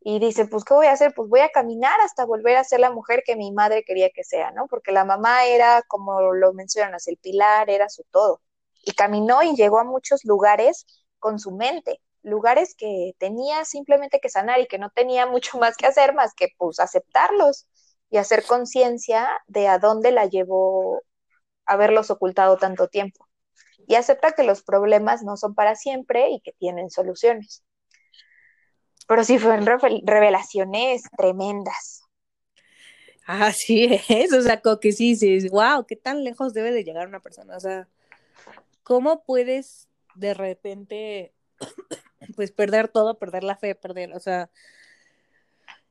y 0.00 0.20
dice, 0.20 0.46
pues, 0.46 0.64
¿qué 0.64 0.72
voy 0.74 0.86
a 0.86 0.92
hacer? 0.92 1.12
Pues 1.16 1.28
voy 1.28 1.40
a 1.40 1.48
caminar 1.50 2.00
hasta 2.00 2.24
volver 2.24 2.56
a 2.56 2.64
ser 2.64 2.78
la 2.80 2.92
mujer 2.92 3.22
que 3.26 3.34
mi 3.36 3.50
madre 3.52 3.82
quería 3.84 4.08
que 4.10 4.22
sea, 4.22 4.52
¿no? 4.52 4.68
Porque 4.68 4.92
la 4.92 5.04
mamá 5.04 5.46
era, 5.46 5.82
como 5.88 6.22
lo 6.32 6.52
mencionas, 6.52 7.08
el 7.08 7.16
pilar, 7.16 7.70
era 7.70 7.88
su 7.88 8.04
todo. 8.12 8.40
Y 8.84 8.92
caminó 8.92 9.42
y 9.42 9.56
llegó 9.56 9.80
a 9.80 9.84
muchos 9.84 10.24
lugares 10.24 10.86
con 11.18 11.40
su 11.40 11.50
mente, 11.50 12.00
lugares 12.22 12.76
que 12.76 13.14
tenía 13.18 13.64
simplemente 13.64 14.20
que 14.20 14.28
sanar 14.28 14.60
y 14.60 14.68
que 14.68 14.78
no 14.78 14.90
tenía 14.90 15.26
mucho 15.26 15.58
más 15.58 15.76
que 15.76 15.86
hacer 15.86 16.14
más 16.14 16.34
que, 16.34 16.48
pues, 16.56 16.78
aceptarlos 16.78 17.66
y 18.10 18.18
hacer 18.18 18.44
conciencia 18.46 19.28
de 19.48 19.66
a 19.68 19.78
dónde 19.80 20.12
la 20.12 20.26
llevó 20.26 21.02
haberlos 21.66 22.10
ocultado 22.10 22.58
tanto 22.58 22.88
tiempo. 22.88 23.25
Y 23.86 23.94
acepta 23.94 24.32
que 24.32 24.42
los 24.42 24.62
problemas 24.62 25.22
no 25.22 25.36
son 25.36 25.54
para 25.54 25.74
siempre 25.74 26.30
y 26.30 26.40
que 26.40 26.52
tienen 26.52 26.90
soluciones 26.90 27.62
pero 29.06 29.24
sí 29.24 29.38
fueron 29.38 29.66
revelaciones 30.04 31.02
tremendas. 31.16 32.02
Así 33.26 34.00
es, 34.08 34.32
o 34.32 34.42
sea, 34.42 34.60
que 34.80 34.92
sí, 34.92 35.16
sí, 35.16 35.48
wow, 35.48 35.84
qué 35.86 35.96
tan 35.96 36.22
lejos 36.22 36.54
debe 36.54 36.72
de 36.72 36.84
llegar 36.84 37.08
una 37.08 37.20
persona, 37.20 37.56
o 37.56 37.60
sea, 37.60 37.88
¿cómo 38.84 39.24
puedes 39.24 39.88
de 40.14 40.32
repente, 40.32 41.34
pues, 42.36 42.52
perder 42.52 42.88
todo, 42.88 43.18
perder 43.18 43.42
la 43.42 43.56
fe, 43.56 43.74
perder, 43.74 44.14
o 44.14 44.20
sea, 44.20 44.50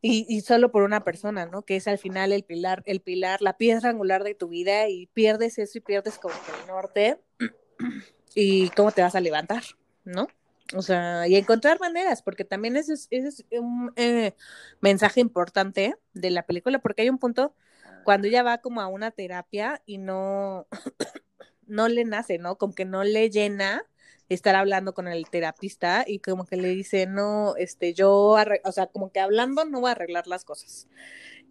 y, 0.07 0.25
y, 0.29 0.41
solo 0.41 0.71
por 0.71 0.83
una 0.83 1.03
persona, 1.03 1.47
¿no? 1.47 1.63
Que 1.63 1.77
es 1.77 1.88
al 1.88 1.97
final 1.97 2.31
el 2.31 2.43
pilar, 2.43 2.83
el 2.85 3.01
pilar, 3.01 3.41
la 3.41 3.57
piedra 3.57 3.89
angular 3.89 4.24
de 4.24 4.35
tu 4.35 4.50
vida 4.50 4.88
y 4.88 5.07
pierdes 5.07 5.57
eso 5.57 5.79
y 5.79 5.81
pierdes 5.81 6.19
como 6.19 6.35
que 6.35 6.62
el 6.62 6.67
norte 6.67 7.19
y 8.35 8.69
cómo 8.69 8.91
te 8.91 9.01
vas 9.01 9.15
a 9.15 9.19
levantar, 9.19 9.63
¿no? 10.03 10.27
O 10.75 10.83
sea, 10.83 11.27
y 11.27 11.35
encontrar 11.35 11.79
maneras, 11.79 12.21
porque 12.21 12.45
también 12.45 12.75
ese 12.75 12.93
es, 12.93 13.45
un 13.51 13.93
eh, 13.95 14.35
mensaje 14.79 15.21
importante 15.21 15.95
de 16.13 16.29
la 16.29 16.43
película, 16.43 16.77
porque 16.77 17.01
hay 17.01 17.09
un 17.09 17.17
punto 17.17 17.55
cuando 18.03 18.27
ella 18.27 18.43
va 18.43 18.59
como 18.59 18.81
a 18.81 18.88
una 18.88 19.09
terapia 19.09 19.81
y 19.88 19.97
no, 19.97 20.67
no 21.65 21.88
le 21.88 22.05
nace, 22.05 22.38
¿no? 22.38 22.59
Como 22.59 22.75
que 22.75 22.85
no 22.85 23.03
le 23.03 23.31
llena 23.31 23.83
estar 24.29 24.55
hablando 24.55 24.94
con 24.94 25.08
el 25.08 25.29
terapista 25.29 26.03
y 26.08 26.20
como 26.20 26.46
que 26.46 26.58
le 26.58 26.70
dice, 26.70 27.05
no, 27.05 27.55
este, 27.58 27.94
yo, 27.94 28.36
o 28.63 28.72
sea, 28.72 28.88
como 28.88 29.12
que 29.12 29.20
hablando 29.20 29.65
no 29.65 29.82
va 29.82 29.89
a 29.89 29.91
arreglar 29.94 30.27
las 30.27 30.46
cosas. 30.46 30.88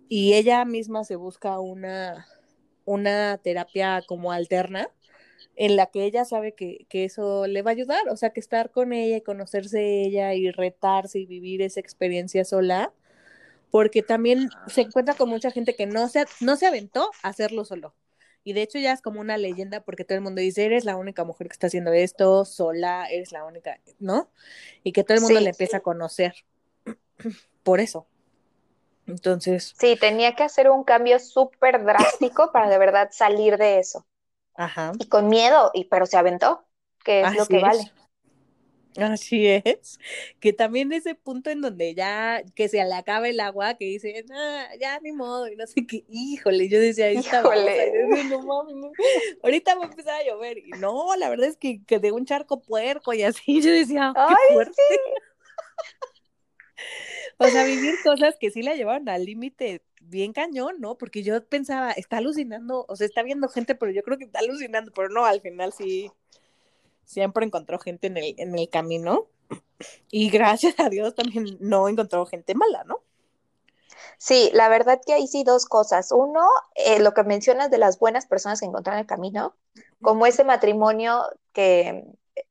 Y 0.09 0.35
ella 0.35 0.64
misma 0.64 1.04
se 1.04 1.16
busca 1.16 1.59
una, 1.61 2.26
una 2.85 3.38
terapia 3.38 4.02
como 4.07 4.33
alterna 4.33 4.88
en 5.57 5.76
la 5.76 5.87
que 5.87 6.04
ella 6.04 6.25
sabe 6.25 6.54
que, 6.54 6.87
que, 6.88 7.04
eso 7.04 7.47
le 7.47 7.62
va 7.62 7.71
a 7.71 7.75
ayudar, 7.75 8.09
o 8.09 8.16
sea, 8.16 8.31
que 8.31 8.40
estar 8.40 8.71
con 8.71 8.93
ella 8.93 9.19
y 9.19 9.23
conocerse 9.23 10.02
ella 10.02 10.35
y 10.35 10.50
retarse 10.50 11.21
y 11.21 11.26
vivir 11.26 11.62
esa 11.62 11.81
experiencia 11.81 12.45
sola, 12.45 12.93
porque 13.71 14.02
también 14.02 14.49
se 14.66 14.83
encuentra 14.83 15.14
con 15.14 15.28
mucha 15.28 15.50
gente 15.50 15.76
que 15.76 15.87
no 15.87 16.09
se, 16.09 16.26
no 16.40 16.57
se 16.57 16.66
aventó 16.66 17.11
a 17.23 17.28
hacerlo 17.28 17.64
solo. 17.64 17.95
Y 18.44 18.52
de 18.52 18.62
hecho 18.62 18.78
ya 18.78 18.92
es 18.92 19.00
como 19.00 19.20
una 19.20 19.38
leyenda 19.38 19.80
porque 19.80 20.04
todo 20.04 20.16
el 20.16 20.22
mundo 20.22 20.40
dice, 20.40 20.66
eres 20.66 20.84
la 20.84 20.96
única 20.96 21.24
mujer 21.24 21.48
que 21.48 21.54
está 21.54 21.66
haciendo 21.66 21.92
esto, 21.92 22.44
sola, 22.44 23.06
eres 23.10 23.32
la 23.32 23.44
única, 23.44 23.80
¿no? 23.98 24.30
Y 24.82 24.92
que 24.92 25.02
todo 25.02 25.16
el 25.16 25.22
mundo 25.22 25.40
le 25.40 25.50
empieza 25.50 25.78
a 25.78 25.80
conocer. 25.80 26.34
Por 27.62 27.80
eso. 27.80 28.06
Entonces. 29.06 29.74
Sí, 29.78 29.96
tenía 29.98 30.36
que 30.36 30.42
hacer 30.42 30.70
un 30.70 30.84
cambio 30.84 31.18
súper 31.18 31.82
drástico 31.84 32.52
para 32.52 32.68
de 32.68 32.78
verdad 32.78 33.08
salir 33.12 33.56
de 33.56 33.78
eso. 33.78 34.06
Ajá. 34.54 34.92
Y 34.98 35.08
con 35.08 35.28
miedo, 35.28 35.70
y, 35.72 35.84
pero 35.84 36.04
se 36.04 36.16
aventó, 36.18 36.64
que 37.02 37.22
es 37.22 37.34
lo 37.34 37.46
que 37.46 37.60
vale. 37.60 37.90
Así 38.96 39.46
es, 39.48 39.98
que 40.38 40.52
también 40.52 40.92
ese 40.92 41.16
punto 41.16 41.50
en 41.50 41.60
donde 41.60 41.94
ya 41.94 42.44
que 42.54 42.68
se 42.68 42.76
le 42.84 42.94
acaba 42.94 43.28
el 43.28 43.40
agua, 43.40 43.74
que 43.74 43.86
dice, 43.86 44.24
ya 44.80 45.00
ni 45.00 45.10
modo, 45.10 45.48
y 45.48 45.56
no 45.56 45.66
sé 45.66 45.84
qué, 45.84 46.04
híjole, 46.08 46.68
yo 46.68 46.78
decía, 46.78 47.10
híjole, 47.12 47.92
ahorita 49.42 49.74
va 49.74 49.82
a 49.82 49.86
empezar 49.86 50.20
a 50.20 50.24
llover, 50.24 50.58
y 50.58 50.70
no, 50.78 51.16
la 51.16 51.28
verdad 51.28 51.48
es 51.48 51.56
que, 51.56 51.82
que 51.84 51.98
de 51.98 52.12
un 52.12 52.24
charco 52.24 52.62
puerco 52.62 53.12
y 53.12 53.24
así, 53.24 53.60
yo 53.60 53.72
decía, 53.72 54.12
qué 54.14 54.54
fuerte. 54.54 54.82
o 57.38 57.48
sea, 57.48 57.64
vivir 57.64 57.94
cosas 58.04 58.36
que 58.38 58.50
sí 58.50 58.62
la 58.62 58.74
llevaron 58.74 59.08
al 59.08 59.24
límite 59.24 59.82
bien 60.00 60.32
cañón, 60.32 60.76
¿no? 60.78 60.96
Porque 60.96 61.22
yo 61.22 61.44
pensaba, 61.44 61.90
está 61.92 62.18
alucinando, 62.18 62.84
o 62.88 62.96
sea, 62.96 63.06
está 63.06 63.22
viendo 63.22 63.48
gente, 63.48 63.74
pero 63.74 63.90
yo 63.90 64.02
creo 64.02 64.18
que 64.18 64.24
está 64.24 64.38
alucinando, 64.38 64.92
pero 64.94 65.08
no, 65.08 65.24
al 65.24 65.40
final 65.40 65.72
sí, 65.72 66.10
siempre 67.04 67.46
encontró 67.46 67.78
gente 67.78 68.06
en 68.06 68.16
el, 68.16 68.34
en 68.38 68.58
el 68.58 68.68
camino. 68.68 69.28
Y 70.11 70.30
gracias 70.30 70.78
a 70.78 70.88
Dios 70.88 71.14
también 71.14 71.58
no 71.61 71.88
encontró 71.88 72.25
gente 72.26 72.54
mala, 72.54 72.84
¿no? 72.84 73.00
Sí, 74.18 74.50
la 74.54 74.68
verdad 74.68 75.00
que 75.04 75.12
hay 75.12 75.26
sí 75.26 75.44
dos 75.44 75.66
cosas. 75.66 76.12
Uno, 76.12 76.40
eh, 76.75 77.00
lo 77.00 77.12
que 77.12 77.25
mencionas 77.25 77.70
de 77.70 77.78
las 77.78 77.99
buenas 77.99 78.26
personas 78.26 78.61
que 78.61 78.66
encontraron 78.66 79.00
el 79.00 79.06
camino, 79.06 79.54
como 80.00 80.26
ese 80.26 80.44
matrimonio 80.44 81.23
que 81.52 82.04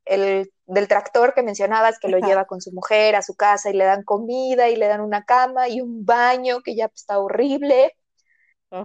el 0.05 0.51
del 0.65 0.88
tractor 0.88 1.33
que 1.33 1.43
mencionabas, 1.43 2.00
que 2.00 2.07
lo 2.07 2.19
lleva 2.19 2.45
con 2.45 2.62
su 2.62 2.72
mujer 2.72 3.15
a 3.15 3.22
su 3.22 3.36
casa 3.36 3.69
y 3.69 3.74
le 3.74 3.83
dan 3.83 4.03
comida 4.03 4.69
y 4.69 4.75
le 4.75 4.88
dan 4.88 5.01
una 5.01 5.25
cama 5.25 5.67
y 5.67 5.81
un 5.81 6.05
baño 6.05 6.62
que 6.62 6.75
ya 6.75 6.86
está 6.93 7.19
horrible. 7.19 7.95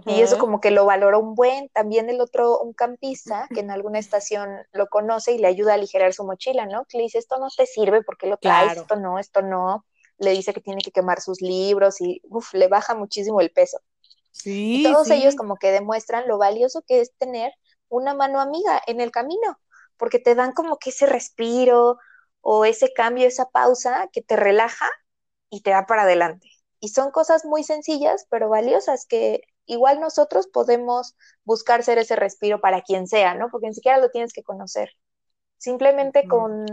Y 0.05 0.21
eso 0.21 0.37
como 0.37 0.61
que 0.61 0.71
lo 0.71 0.85
valoró 0.85 1.19
un 1.19 1.35
buen. 1.35 1.69
También 1.69 2.09
el 2.09 2.21
otro, 2.21 2.59
un 2.59 2.73
campista, 2.73 3.47
que 3.53 3.59
en 3.61 3.71
alguna 3.71 3.99
estación 3.99 4.49
lo 4.71 4.87
conoce 4.87 5.33
y 5.33 5.37
le 5.37 5.47
ayuda 5.47 5.71
a 5.71 5.75
aligerar 5.75 6.13
su 6.13 6.23
mochila, 6.23 6.65
¿no? 6.65 6.85
Que 6.85 6.97
le 6.97 7.03
dice, 7.03 7.17
esto 7.17 7.37
no 7.39 7.47
te 7.55 7.65
sirve, 7.65 8.03
porque 8.03 8.27
lo 8.27 8.37
traes? 8.37 8.77
Esto 8.77 8.95
no, 8.95 9.19
esto 9.19 9.41
no. 9.41 9.85
Le 10.17 10.31
dice 10.31 10.53
que 10.53 10.61
tiene 10.61 10.81
que 10.81 10.91
quemar 10.91 11.21
sus 11.21 11.41
libros 11.41 12.01
y, 12.01 12.21
uf, 12.29 12.53
le 12.53 12.67
baja 12.67 12.93
muchísimo 12.93 13.41
el 13.41 13.51
peso. 13.51 13.79
Sí, 14.31 14.81
y 14.81 14.83
todos 14.83 15.09
ellos 15.09 15.35
como 15.35 15.57
que 15.57 15.71
demuestran 15.71 16.27
lo 16.27 16.37
valioso 16.37 16.83
que 16.87 17.01
es 17.01 17.13
tener 17.17 17.51
una 17.87 18.13
mano 18.13 18.39
amiga 18.39 18.81
en 18.85 19.01
el 19.01 19.11
camino 19.11 19.59
porque 19.99 20.17
te 20.17 20.33
dan 20.33 20.53
como 20.53 20.77
que 20.79 20.89
ese 20.89 21.05
respiro 21.05 21.99
o 22.41 22.65
ese 22.65 22.91
cambio, 22.93 23.27
esa 23.27 23.49
pausa 23.49 24.09
que 24.11 24.21
te 24.23 24.37
relaja 24.37 24.89
y 25.51 25.61
te 25.61 25.71
da 25.71 25.85
para 25.85 26.03
adelante. 26.03 26.49
Y 26.79 26.89
son 26.89 27.11
cosas 27.11 27.45
muy 27.45 27.63
sencillas, 27.63 28.25
pero 28.29 28.49
valiosas, 28.49 29.05
que 29.05 29.41
igual 29.69 29.99
nosotros 29.99 30.47
podemos 30.47 31.15
buscar 31.45 31.83
ser 31.83 31.99
ese 31.99 32.15
respiro 32.15 32.59
para 32.59 32.81
quien 32.81 33.07
sea, 33.07 33.35
¿no? 33.35 33.49
Porque 33.51 33.67
ni 33.67 33.75
siquiera 33.75 33.99
lo 33.99 34.09
tienes 34.09 34.33
que 34.33 34.43
conocer. 34.43 34.89
Simplemente 35.57 36.27
con 36.27 36.65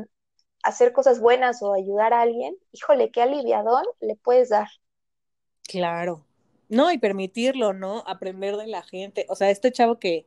hacer 0.63 0.93
cosas 0.93 1.21
buenas 1.21 1.63
o 1.63 1.75
ayudar 1.75 2.13
a 2.13 2.23
alguien, 2.23 2.57
híjole, 2.73 3.11
qué 3.11 3.23
aliviadón 3.23 3.85
le 4.01 4.17
puedes 4.17 4.49
dar. 4.49 4.69
Claro. 5.63 6.25
No, 6.69 6.91
y 6.91 6.99
permitirlo, 6.99 7.73
¿no? 7.73 8.03
Aprender 8.07 8.57
de 8.57 8.67
la 8.67 8.83
gente. 8.83 9.27
O 9.29 9.37
sea, 9.37 9.51
este 9.51 9.71
chavo 9.71 9.99
que, 9.99 10.27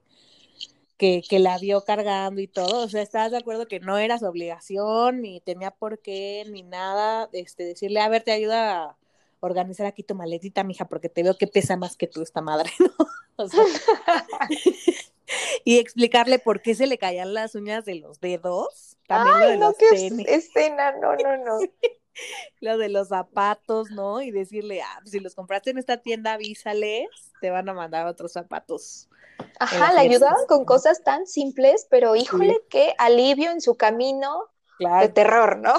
que, 0.98 1.22
que, 1.28 1.40
la 1.40 1.58
vio 1.58 1.84
cargando 1.84 2.40
y 2.40 2.48
todo, 2.48 2.84
o 2.86 2.88
sea, 2.88 3.02
¿estás 3.02 3.32
de 3.32 3.38
acuerdo 3.38 3.68
que 3.68 3.80
no 3.80 3.98
era 3.98 4.20
su 4.20 4.26
obligación, 4.26 5.22
ni 5.22 5.42
tenía 5.42 5.72
por 5.72 6.00
qué, 6.00 6.46
ni 6.50 6.64
nada, 6.64 7.30
este, 7.34 7.64
decirle, 7.64 8.00
a 8.02 8.10
ver, 8.10 8.24
te 8.24 8.32
ayuda 8.32 8.84
a 8.84 8.98
organizar 9.40 9.86
aquí 9.86 10.04
tu 10.04 10.16
maletita, 10.16 10.64
mija, 10.64 10.86
porque 10.86 11.10
te 11.10 11.24
veo 11.24 11.38
que 11.38 11.48
pesa 11.48 11.78
más 11.78 11.96
que 11.96 12.08
tú 12.08 12.22
esta 12.22 12.42
madre, 12.42 12.72
¿no? 12.80 12.90
O 13.42 13.48
sea, 13.48 13.64
y 15.64 15.80
explicarle 15.80 16.40
por 16.40 16.62
qué 16.62 16.76
se 16.76 16.88
le 16.88 16.98
caían 16.98 17.34
las 17.34 17.56
uñas 17.56 17.86
de 17.86 17.96
los 17.96 18.20
dedos. 18.20 18.98
También 19.08 19.36
Ay, 19.38 19.42
lo 19.42 19.50
de 19.50 19.58
no, 19.58 19.68
los 19.68 19.78
qué 19.78 19.90
tenis. 19.92 20.28
escena, 20.28 20.92
no, 20.98 21.16
no, 21.16 21.38
no. 21.38 21.60
lo 22.60 22.78
de 22.78 22.90
los 22.90 23.08
zapatos, 23.08 23.92
¿no? 23.92 24.22
Y 24.22 24.32
decirle, 24.32 24.82
ah, 24.82 25.00
si 25.06 25.22
los 25.22 25.36
compraste 25.36 25.70
en 25.70 25.78
esta 25.78 26.02
tienda, 26.02 26.34
avísales, 26.34 27.08
te 27.40 27.50
van 27.50 27.70
a 27.70 27.74
mandar 27.74 28.08
otros 28.08 28.34
zapatos. 28.34 29.08
Ajá, 29.58 29.94
la 29.94 30.02
ayudaban 30.02 30.46
con 30.48 30.66
cosas 30.66 31.02
tan 31.04 31.26
simples, 31.26 31.88
pero 31.90 32.18
híjole, 32.18 32.56
sí. 32.56 32.62
qué 32.70 32.94
alivio 32.98 33.52
en 33.52 33.62
su 33.62 33.76
camino 33.76 34.50
claro. 34.78 35.08
de 35.08 35.14
terror, 35.14 35.58
¿no? 35.60 35.76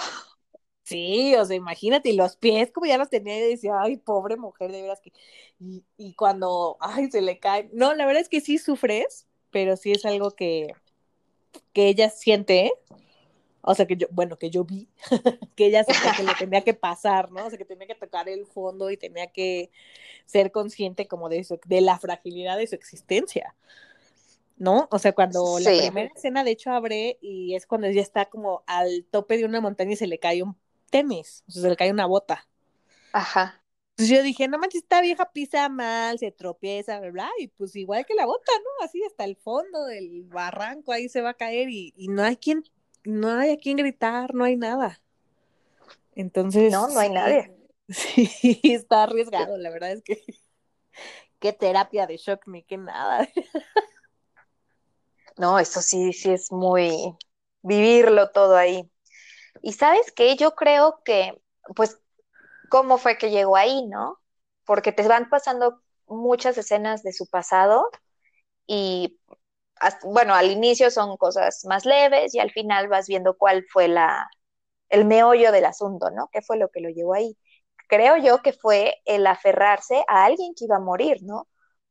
Sí, 0.91 1.37
o 1.37 1.45
sea, 1.45 1.55
imagínate, 1.55 2.11
y 2.11 2.17
los 2.17 2.37
pies 2.37 2.73
como 2.73 2.85
ya 2.85 2.99
los 2.99 3.09
tenía 3.09 3.39
y 3.39 3.51
decía, 3.51 3.75
ay, 3.81 3.97
pobre 3.97 4.37
mujer, 4.37 4.73
de 4.73 4.83
veras 4.83 5.01
que. 5.01 5.13
Y, 5.61 5.85
y 5.97 6.15
cuando, 6.15 6.79
ay, 6.81 7.09
se 7.13 7.21
le 7.21 7.39
cae. 7.39 7.71
No, 7.73 7.95
la 7.95 8.07
verdad 8.07 8.23
es 8.23 8.29
que 8.29 8.41
sí 8.41 8.59
sufres, 8.59 9.29
pero 9.53 9.77
sí 9.77 9.93
es 9.93 10.05
algo 10.05 10.33
que, 10.33 10.75
que 11.73 11.87
ella 11.87 12.11
siente, 12.11 12.73
o 13.61 13.73
sea, 13.77 13.87
que 13.87 13.97
yo, 13.97 14.09
bueno, 14.11 14.37
que 14.37 14.51
yo 14.51 14.65
vi, 14.65 14.89
que 15.55 15.67
ella 15.67 15.85
sentía 15.85 16.13
que 16.17 16.25
le 16.25 16.35
tenía 16.41 16.63
que 16.63 16.75
pasar, 16.75 17.31
¿no? 17.31 17.47
O 17.47 17.51
sea, 17.51 17.57
que 17.57 17.65
tenía 17.65 17.87
que 17.87 17.95
tocar 17.95 18.29
el 18.29 18.45
fondo 18.47 18.91
y 18.91 18.97
tenía 18.97 19.29
que 19.29 19.71
ser 20.27 20.51
consciente 20.51 21.07
como 21.07 21.29
de 21.29 21.39
eso, 21.39 21.61
de 21.67 21.83
la 21.83 22.01
fragilidad 22.01 22.59
de 22.59 22.67
su 22.67 22.75
existencia, 22.75 23.55
¿no? 24.57 24.89
O 24.91 24.99
sea, 24.99 25.13
cuando 25.13 25.59
sí. 25.59 25.65
la 25.65 25.83
primera 25.83 26.11
escena, 26.17 26.43
de 26.43 26.51
hecho, 26.51 26.73
abre 26.73 27.17
y 27.21 27.55
es 27.55 27.65
cuando 27.69 27.87
ella 27.87 28.03
está 28.03 28.27
como 28.27 28.65
al 28.67 29.07
tope 29.09 29.37
de 29.37 29.45
una 29.45 29.61
montaña 29.61 29.93
y 29.93 29.97
se 29.97 30.09
le 30.09 30.19
cae 30.19 30.43
un 30.43 30.57
tenis, 30.91 31.45
o 31.49 31.53
sea, 31.53 31.63
se 31.63 31.69
le 31.71 31.77
cae 31.77 31.91
una 31.93 32.07
bota. 32.07 32.49
Ajá. 33.13 33.65
Entonces 33.97 34.17
yo 34.17 34.23
dije, 34.23 34.49
no 34.49 34.59
manches, 34.59 34.83
esta 34.83 35.03
vieja 35.03 35.31
pisa 35.33 35.69
mal, 35.69 36.19
se 36.19 36.33
tropieza, 36.33 37.01
bla, 37.01 37.11
bla, 37.11 37.31
y 37.39 37.49
pues 37.49 37.77
igual 37.77 38.07
que 38.07 38.15
la 38.15 38.27
bota, 38.27 38.53
¿no? 38.65 38.85
Así 38.85 39.03
hasta 39.05 39.25
el 39.25 39.37
fondo 39.37 39.85
del 39.85 40.25
barranco, 40.25 40.93
ahí 40.93 41.09
se 41.09 41.21
va 41.21 41.31
a 41.31 41.35
caer 41.35 41.69
y, 41.69 41.93
y 41.97 42.09
no 42.09 42.23
hay 42.23 42.37
quien, 42.37 42.65
no 43.05 43.31
hay 43.31 43.51
a 43.53 43.59
quien 43.59 43.77
gritar, 43.77 44.35
no 44.35 44.45
hay 44.45 44.57
nada. 44.57 45.03
Entonces. 46.15 46.73
No, 46.73 46.89
no 46.89 46.99
hay 46.99 47.11
nadie. 47.11 47.57
Sí, 47.93 48.61
está 48.63 49.03
arriesgado, 49.03 49.59
la 49.59 49.69
verdad 49.69 49.91
es 49.91 50.03
que. 50.03 50.23
Qué 51.41 51.53
terapia 51.53 52.07
de 52.07 52.19
shock, 52.19 52.47
ni 52.47 52.63
qué 52.63 52.77
nada. 52.77 53.29
No, 55.39 55.59
eso 55.59 55.81
sí, 55.81 56.13
sí 56.13 56.31
es 56.31 56.53
muy 56.53 57.17
vivirlo 57.63 58.31
todo 58.31 58.57
ahí. 58.57 58.90
Y 59.63 59.73
sabes 59.73 60.13
qué, 60.13 60.37
yo 60.37 60.55
creo 60.55 61.03
que, 61.05 61.41
pues, 61.77 61.99
¿cómo 62.71 62.99
fue 62.99 63.19
que 63.19 63.31
llegó 63.31 63.57
ahí, 63.57 63.87
no? 63.87 64.19
Porque 64.67 64.93
te 64.93 65.07
van 65.09 65.29
pasando 65.31 65.83
muchas 66.09 66.59
escenas 66.59 67.03
de 67.03 67.13
su 67.13 67.29
pasado 67.29 67.91
y, 68.67 69.21
bueno, 70.05 70.35
al 70.35 70.51
inicio 70.51 70.91
son 70.91 71.17
cosas 71.17 71.65
más 71.67 71.85
leves 71.87 72.35
y 72.35 72.41
al 72.41 72.51
final 72.53 72.89
vas 72.89 73.09
viendo 73.09 73.37
cuál 73.37 73.67
fue 73.73 73.89
la, 73.89 74.29
el 74.91 75.05
meollo 75.07 75.53
del 75.53 75.67
asunto, 75.67 76.11
¿no? 76.11 76.29
¿Qué 76.33 76.43
fue 76.43 76.59
lo 76.59 76.71
que 76.71 76.81
lo 76.81 76.91
llevó 76.91 77.15
ahí? 77.15 77.37
Creo 77.89 78.17
yo 78.19 78.43
que 78.43 78.53
fue 78.53 78.97
el 79.07 79.27
aferrarse 79.27 80.05
a 80.09 80.25
alguien 80.27 80.55
que 80.57 80.67
iba 80.67 80.77
a 80.77 80.81
morir, 80.81 81.19
¿no? 81.23 81.49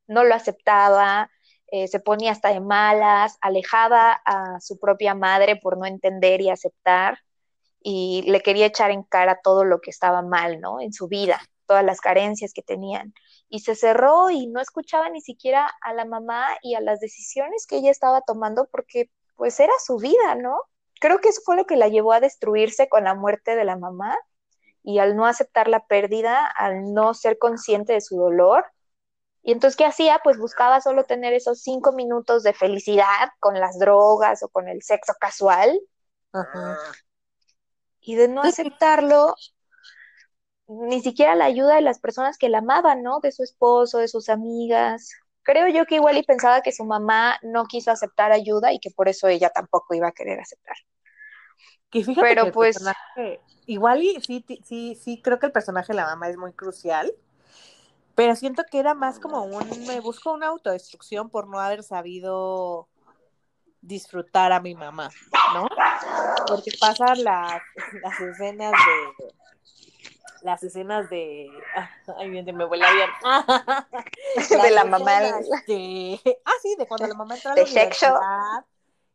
No 0.08 0.24
lo 0.24 0.36
aceptaba, 0.36 1.32
eh, 1.72 1.88
se 1.88 2.00
ponía 2.00 2.32
hasta 2.32 2.50
de 2.54 2.62
malas, 2.62 3.38
alejaba 3.42 4.14
a 4.26 4.60
su 4.62 4.80
propia 4.80 5.16
madre 5.16 5.58
por 5.58 5.78
no 5.78 5.86
entender 5.86 6.42
y 6.42 6.50
aceptar 6.50 7.20
y 7.82 8.24
le 8.28 8.42
quería 8.42 8.68
echar 8.68 8.92
en 8.92 9.04
cara 9.04 9.40
todo 9.44 9.64
lo 9.64 9.82
que 9.82 9.90
estaba 9.90 10.22
mal, 10.22 10.60
¿no? 10.60 10.82
En 10.82 10.94
su 10.94 11.08
vida, 11.08 11.40
todas 11.66 11.84
las 11.84 12.02
carencias 12.02 12.54
que 12.54 12.62
tenían. 12.62 13.14
Y 13.50 13.62
se 13.62 13.76
cerró 13.76 14.30
y 14.30 14.48
no 14.48 14.60
escuchaba 14.62 15.10
ni 15.10 15.22
siquiera 15.22 15.70
a 15.82 15.94
la 15.94 16.06
mamá 16.06 16.48
y 16.62 16.76
a 16.76 16.82
las 16.82 17.00
decisiones 17.00 17.66
que 17.68 17.78
ella 17.78 17.92
estaba 17.92 18.22
tomando 18.22 18.68
porque 18.72 19.10
pues 19.36 19.60
era 19.60 19.74
su 19.84 19.98
vida, 19.98 20.36
¿no? 20.36 20.62
Creo 21.00 21.20
que 21.20 21.30
eso 21.30 21.42
fue 21.46 21.56
lo 21.56 21.66
que 21.66 21.78
la 21.78 21.88
llevó 21.88 22.12
a 22.14 22.20
destruirse 22.20 22.90
con 22.90 23.06
la 23.06 23.16
muerte 23.16 23.56
de 23.56 23.64
la 23.64 23.78
mamá 23.78 24.18
y 24.84 25.00
al 25.00 25.16
no 25.16 25.26
aceptar 25.26 25.68
la 25.68 25.86
pérdida, 25.86 26.46
al 26.46 26.94
no 26.94 27.14
ser 27.14 27.38
consciente 27.38 27.94
de 27.94 28.02
su 28.02 28.18
dolor. 28.18 28.66
Y 29.44 29.54
entonces, 29.54 29.78
¿qué 29.78 29.86
hacía? 29.86 30.20
Pues 30.24 30.38
buscaba 30.38 30.82
solo 30.82 31.06
tener 31.06 31.34
esos 31.34 31.62
cinco 31.62 31.94
minutos 31.94 32.44
de 32.44 32.54
felicidad 32.54 33.30
con 33.40 33.60
las 33.60 33.80
drogas 33.80 34.44
o 34.44 34.50
con 34.50 34.68
el 34.68 34.82
sexo 34.84 35.14
casual. 35.20 35.80
Y 38.01 38.15
de 38.15 38.27
no 38.27 38.41
aceptarlo, 38.41 39.36
ni 40.68 41.01
siquiera 41.01 41.36
la 41.36 41.46
ayuda 41.46 41.75
de 41.75 41.82
las 41.82 42.00
personas 42.00 42.38
que 42.38 42.50
la 42.50 42.60
amaban, 42.60 43.03
¿no? 43.03 43.20
De 43.20 43.32
su 43.32 43.44
esposo, 43.44 43.98
de 43.98 44.08
sus 44.08 44.29
amigas. 44.29 45.12
Creo 45.44 45.68
yo 45.68 45.86
que 45.86 45.96
igual 45.96 46.18
y 46.18 46.24
pensaba 46.24 46.62
que 46.62 46.72
su 46.72 46.86
mamá 46.86 47.39
no 47.41 47.65
quiso 47.65 47.91
aceptar 47.91 48.32
ayuda 48.32 48.72
y 48.72 48.79
que 48.79 48.91
por 48.91 49.10
eso 49.10 49.27
ella 49.27 49.50
tampoco 49.50 49.96
iba 49.96 50.08
a 50.08 50.12
querer 50.12 50.39
aceptar. 50.39 50.75
Que 51.89 52.03
fíjate 52.03 52.27
Pero 52.27 52.46
que 52.46 52.51
pues 52.51 52.77
igual 53.65 54.03
y 54.03 54.22
sí, 54.22 54.46
sí, 54.63 54.96
sí, 54.96 55.22
creo 55.22 55.39
que 55.39 55.48
el 55.48 55.51
personaje 55.51 55.94
de 55.94 55.98
la 55.98 56.06
mamá 56.06 56.29
es 56.29 56.38
muy 56.38 56.53
crucial, 56.53 57.12
pero 58.15 58.36
siento 58.36 58.63
que 58.70 58.79
era 58.79 58.94
más 58.94 59.20
como 59.20 59.44
un, 59.44 59.88
me 59.88 60.00
busco 60.01 60.34
una 60.34 60.48
autodestrucción 60.48 61.29
por 61.29 61.48
no 61.48 61.60
haber 61.60 61.84
sabido 61.84 62.89
disfrutar 63.82 64.52
a 64.52 64.60
mi 64.60 64.76
mamá, 64.76 65.10
¿no? 65.54 65.68
Porque 66.48 66.72
pasan 66.80 67.24
las, 67.24 67.62
las 68.02 68.20
escenas 68.20 68.72
de 68.72 69.34
las 70.42 70.64
escenas 70.64 71.10
de 71.10 71.50
ay 72.18 72.30
bien 72.30 72.46
me 72.56 72.66
vuela 72.66 72.88
bien. 72.94 73.10
De 74.62 74.72
la 74.72 74.86
mamá 74.86 75.22
de, 75.68 76.20
ah 76.46 76.52
sí 76.62 76.76
de 76.78 76.88
cuando 76.88 77.08
la 77.08 77.14
mamá 77.14 77.36
entra 77.36 77.54
a 77.54 77.56
la 77.56 77.64
universidad 77.64 78.66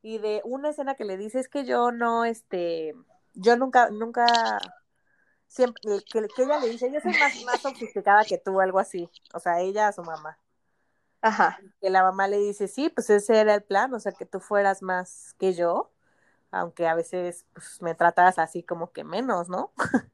y 0.02 0.18
de 0.18 0.42
una 0.44 0.70
escena 0.70 0.94
que 0.94 1.04
le 1.04 1.16
dice 1.16 1.40
es 1.40 1.48
que 1.48 1.64
yo 1.64 1.92
no 1.92 2.24
este 2.24 2.94
yo 3.32 3.56
nunca 3.56 3.88
nunca 3.90 4.26
siempre 5.48 5.80
que, 6.12 6.26
que 6.28 6.42
ella 6.42 6.58
le 6.58 6.68
dice 6.68 6.92
yo 6.92 7.00
soy 7.00 7.12
más 7.18 7.42
más 7.44 7.60
sofisticada 7.60 8.24
que 8.24 8.38
tú 8.38 8.60
algo 8.60 8.78
así. 8.78 9.08
O 9.32 9.40
sea 9.40 9.60
ella 9.60 9.88
a 9.88 9.92
su 9.92 10.02
mamá 10.02 10.38
Ajá. 11.24 11.58
Que 11.80 11.88
la 11.88 12.02
mamá 12.02 12.28
le 12.28 12.36
dice, 12.36 12.68
sí, 12.68 12.90
pues 12.90 13.08
ese 13.08 13.40
era 13.40 13.54
el 13.54 13.62
plan, 13.62 13.94
o 13.94 13.98
sea, 13.98 14.12
que 14.12 14.26
tú 14.26 14.40
fueras 14.40 14.82
más 14.82 15.34
que 15.38 15.54
yo, 15.54 15.90
aunque 16.50 16.86
a 16.86 16.94
veces 16.94 17.46
pues, 17.54 17.80
me 17.80 17.94
tratas 17.94 18.38
así 18.38 18.62
como 18.62 18.92
que 18.92 19.04
menos, 19.04 19.48
¿no? 19.48 19.72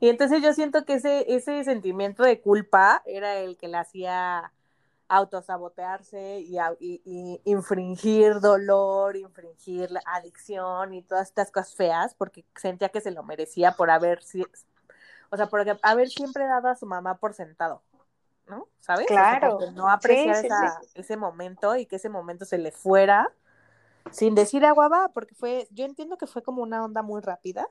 Y 0.00 0.08
entonces 0.08 0.42
yo 0.42 0.52
siento 0.52 0.84
que 0.84 0.94
ese, 0.94 1.32
ese 1.32 1.62
sentimiento 1.62 2.24
de 2.24 2.40
culpa 2.40 3.00
era 3.06 3.36
el 3.36 3.56
que 3.56 3.68
le 3.68 3.76
hacía 3.76 4.52
autosabotearse 5.06 6.40
y, 6.40 6.58
y, 6.80 7.40
infringir 7.44 8.40
dolor, 8.40 9.16
infringir 9.16 9.92
la 9.92 10.02
adicción 10.04 10.94
y 10.94 11.02
todas 11.02 11.28
estas 11.28 11.52
cosas 11.52 11.76
feas, 11.76 12.14
porque 12.16 12.44
sentía 12.56 12.88
que 12.88 13.00
se 13.00 13.12
lo 13.12 13.22
merecía 13.22 13.70
por 13.70 13.88
haber, 13.90 14.18
o 15.30 15.36
sea, 15.36 15.46
por 15.46 15.64
haber 15.82 16.08
siempre 16.08 16.44
dado 16.44 16.66
a 16.66 16.74
su 16.74 16.86
mamá 16.86 17.18
por 17.18 17.32
sentado, 17.32 17.82
¿no? 18.52 18.68
¿Sabes? 18.80 19.06
Claro. 19.06 19.58
no 19.74 19.88
apreciar 19.88 20.44
ese 20.94 21.16
momento 21.16 21.74
y 21.76 21.86
que 21.86 21.96
ese 21.96 22.08
momento 22.08 22.44
se 22.44 22.58
le 22.58 22.70
fuera 22.70 23.32
sin 24.10 24.34
decir 24.34 24.64
agua 24.64 25.10
porque 25.14 25.34
fue, 25.34 25.66
yo 25.70 25.84
entiendo 25.84 26.18
que 26.18 26.26
fue 26.26 26.42
como 26.42 26.62
una 26.62 26.84
onda 26.84 27.02
muy 27.02 27.20
rápida 27.20 27.68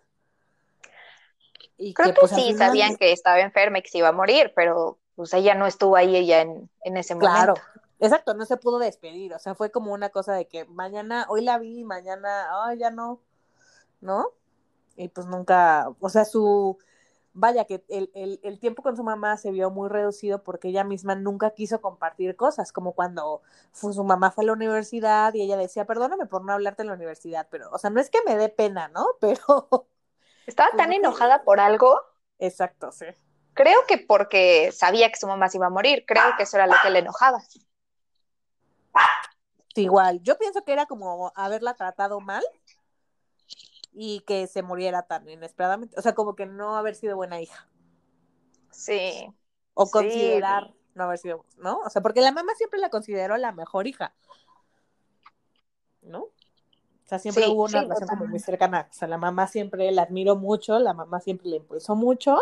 Creo 1.95 2.13
que, 2.13 2.19
pues, 2.19 2.31
sí, 2.31 2.55
sabían 2.55 2.95
que 2.95 3.11
estaba 3.11 3.39
enferma 3.39 3.79
y 3.79 3.81
que 3.81 3.89
se 3.89 3.97
iba 3.97 4.09
a 4.09 4.13
morir, 4.13 4.53
pero 4.55 4.99
pues 5.15 5.33
ella 5.33 5.55
no 5.55 5.65
estuvo 5.65 5.95
ahí 5.95 6.15
ella 6.15 6.41
en, 6.41 6.69
ese 6.83 7.15
momento. 7.15 7.35
Claro, 7.35 7.53
exacto, 7.99 8.33
no 8.33 8.45
se 8.45 8.57
pudo 8.57 8.79
despedir, 8.79 9.33
o 9.33 9.39
sea, 9.39 9.55
fue 9.55 9.71
como 9.71 9.91
una 9.93 10.09
cosa 10.09 10.33
de 10.33 10.47
que 10.47 10.65
mañana, 10.65 11.25
hoy 11.29 11.41
la 11.41 11.57
vi, 11.57 11.83
mañana, 11.83 12.65
ay, 12.65 12.79
ya 12.79 12.91
no, 12.91 13.21
¿no? 13.99 14.29
Y 14.95 15.07
pues 15.09 15.27
nunca, 15.27 15.89
o 15.99 16.09
sea, 16.09 16.25
su, 16.25 16.77
vaya, 17.33 17.65
que 17.65 17.83
el, 17.89 18.11
el, 18.13 18.39
el, 18.43 18.59
tiempo 18.59 18.83
con 18.83 18.97
su 18.97 19.03
mamá 19.03 19.37
se 19.37 19.51
vio 19.51 19.69
muy 19.69 19.89
reducido 19.89 20.43
porque 20.43 20.69
ella 20.69 20.83
misma 20.83 21.15
nunca 21.15 21.51
quiso 21.51 21.81
compartir 21.81 22.35
cosas, 22.35 22.71
como 22.71 22.93
cuando 22.93 23.41
su 23.71 24.03
mamá 24.03 24.31
fue 24.31 24.43
a 24.43 24.47
la 24.47 24.53
universidad 24.53 25.33
y 25.33 25.41
ella 25.41 25.57
decía, 25.57 25.85
perdóname 25.85 26.25
por 26.25 26.43
no 26.43 26.53
hablarte 26.53 26.83
en 26.83 26.89
la 26.89 26.95
universidad, 26.95 27.47
pero, 27.49 27.69
o 27.71 27.77
sea, 27.77 27.89
no 27.89 27.99
es 27.99 28.09
que 28.09 28.19
me 28.25 28.35
dé 28.35 28.49
pena, 28.49 28.89
¿no? 28.89 29.05
Pero 29.19 29.87
estaba 30.45 30.71
tan 30.75 30.93
enojada 30.93 31.43
por 31.43 31.59
algo. 31.59 31.99
Exacto, 32.39 32.91
sí. 32.91 33.05
Creo 33.53 33.79
que 33.87 33.97
porque 33.97 34.71
sabía 34.71 35.09
que 35.09 35.19
su 35.19 35.27
mamá 35.27 35.49
se 35.49 35.57
iba 35.57 35.67
a 35.67 35.69
morir, 35.69 36.05
creo 36.07 36.23
que 36.37 36.43
eso 36.43 36.57
era 36.57 36.67
lo 36.67 36.75
que 36.81 36.89
le 36.89 36.99
enojaba. 36.99 37.41
Igual, 39.75 40.21
yo 40.21 40.37
pienso 40.37 40.63
que 40.63 40.73
era 40.73 40.85
como 40.85 41.31
haberla 41.35 41.73
tratado 41.75 42.19
mal 42.19 42.43
y 43.93 44.21
que 44.21 44.47
se 44.47 44.63
muriera 44.63 45.03
tan 45.03 45.27
inesperadamente, 45.27 45.97
o 45.97 46.01
sea, 46.01 46.15
como 46.15 46.35
que 46.35 46.45
no 46.45 46.75
haber 46.75 46.95
sido 46.95 47.15
buena 47.15 47.41
hija. 47.41 47.69
Sí. 48.71 49.27
O 49.73 49.89
considerar 49.89 50.73
no 50.95 51.05
haber 51.05 51.17
sido, 51.17 51.45
¿no? 51.57 51.79
O 51.79 51.89
sea, 51.89 52.01
porque 52.01 52.21
la 52.21 52.31
mamá 52.31 52.53
siempre 52.55 52.79
la 52.79 52.89
consideró 52.89 53.37
la 53.37 53.51
mejor 53.51 53.87
hija. 53.87 54.13
¿No? 56.01 56.29
sea, 57.11 57.19
siempre 57.19 57.47
hubo 57.49 57.65
una 57.65 57.81
relación 57.81 58.07
como 58.07 58.25
muy 58.25 58.39
cercana. 58.39 58.87
O 58.89 58.93
sea, 58.93 59.07
la 59.07 59.17
mamá 59.17 59.47
siempre 59.47 59.91
la 59.91 60.03
admiró 60.03 60.37
mucho, 60.37 60.79
la 60.79 60.93
mamá 60.93 61.19
siempre 61.19 61.49
le 61.49 61.57
impulsó 61.57 61.95
mucho. 61.95 62.37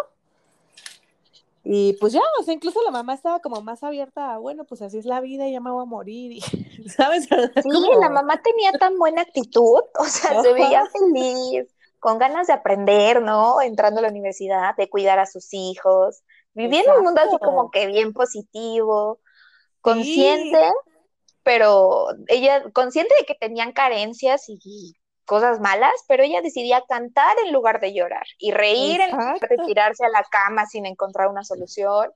Y 1.63 1.93
pues 1.93 2.13
ya, 2.13 2.21
o 2.39 2.43
sea, 2.43 2.53
incluso 2.53 2.81
la 2.83 2.91
mamá 2.91 3.13
estaba 3.13 3.39
como 3.39 3.61
más 3.61 3.83
abierta 3.83 4.33
a, 4.33 4.37
bueno, 4.37 4.65
pues 4.65 4.81
así 4.81 4.97
es 4.97 5.05
la 5.05 5.19
vida 5.21 5.47
y 5.47 5.51
ya 5.51 5.59
me 5.59 5.71
voy 5.71 5.83
a 5.83 5.85
morir, 5.85 6.31
y, 6.31 6.41
¿sabes? 6.89 7.25
Sí, 7.25 7.69
la 7.99 8.09
mamá 8.09 8.41
tenía 8.41 8.71
tan 8.73 8.97
buena 8.97 9.21
actitud, 9.21 9.81
o 9.99 10.05
sea, 10.05 10.41
se 10.41 10.53
veía 10.53 10.85
feliz, 10.87 11.67
con 11.99 12.17
ganas 12.17 12.47
de 12.47 12.53
aprender, 12.53 13.21
¿no? 13.21 13.61
Entrando 13.61 13.99
a 13.99 14.03
la 14.03 14.09
universidad, 14.09 14.75
de 14.77 14.89
cuidar 14.89 15.19
a 15.19 15.25
sus 15.25 15.53
hijos, 15.53 16.23
viviendo 16.53 16.97
un 16.97 17.03
mundo 17.03 17.21
así 17.21 17.37
como 17.39 17.69
que 17.71 17.87
bien 17.87 18.13
positivo, 18.13 19.19
consciente 19.81 20.71
pero 21.49 22.07
ella, 22.27 22.69
consciente 22.73 23.13
de 23.19 23.25
que 23.25 23.33
tenían 23.33 23.71
carencias 23.71 24.45
y, 24.49 24.95
cosas 25.29 25.59
malas, 25.59 25.93
pero 26.07 26.23
ella 26.23 26.41
decidía 26.41 26.83
cantar 26.89 27.37
en 27.45 27.53
lugar 27.53 27.79
de 27.79 27.93
llorar 27.93 28.25
y 28.39 28.49
reír 28.49 28.99
en 28.99 29.11
lugar 29.11 29.39
de 29.39 29.57
tirarse 29.63 30.03
a 30.03 30.09
la 30.09 30.23
cama 30.23 30.65
sin 30.65 30.87
encontrar 30.87 31.27
una 31.27 31.43
solución 31.43 32.09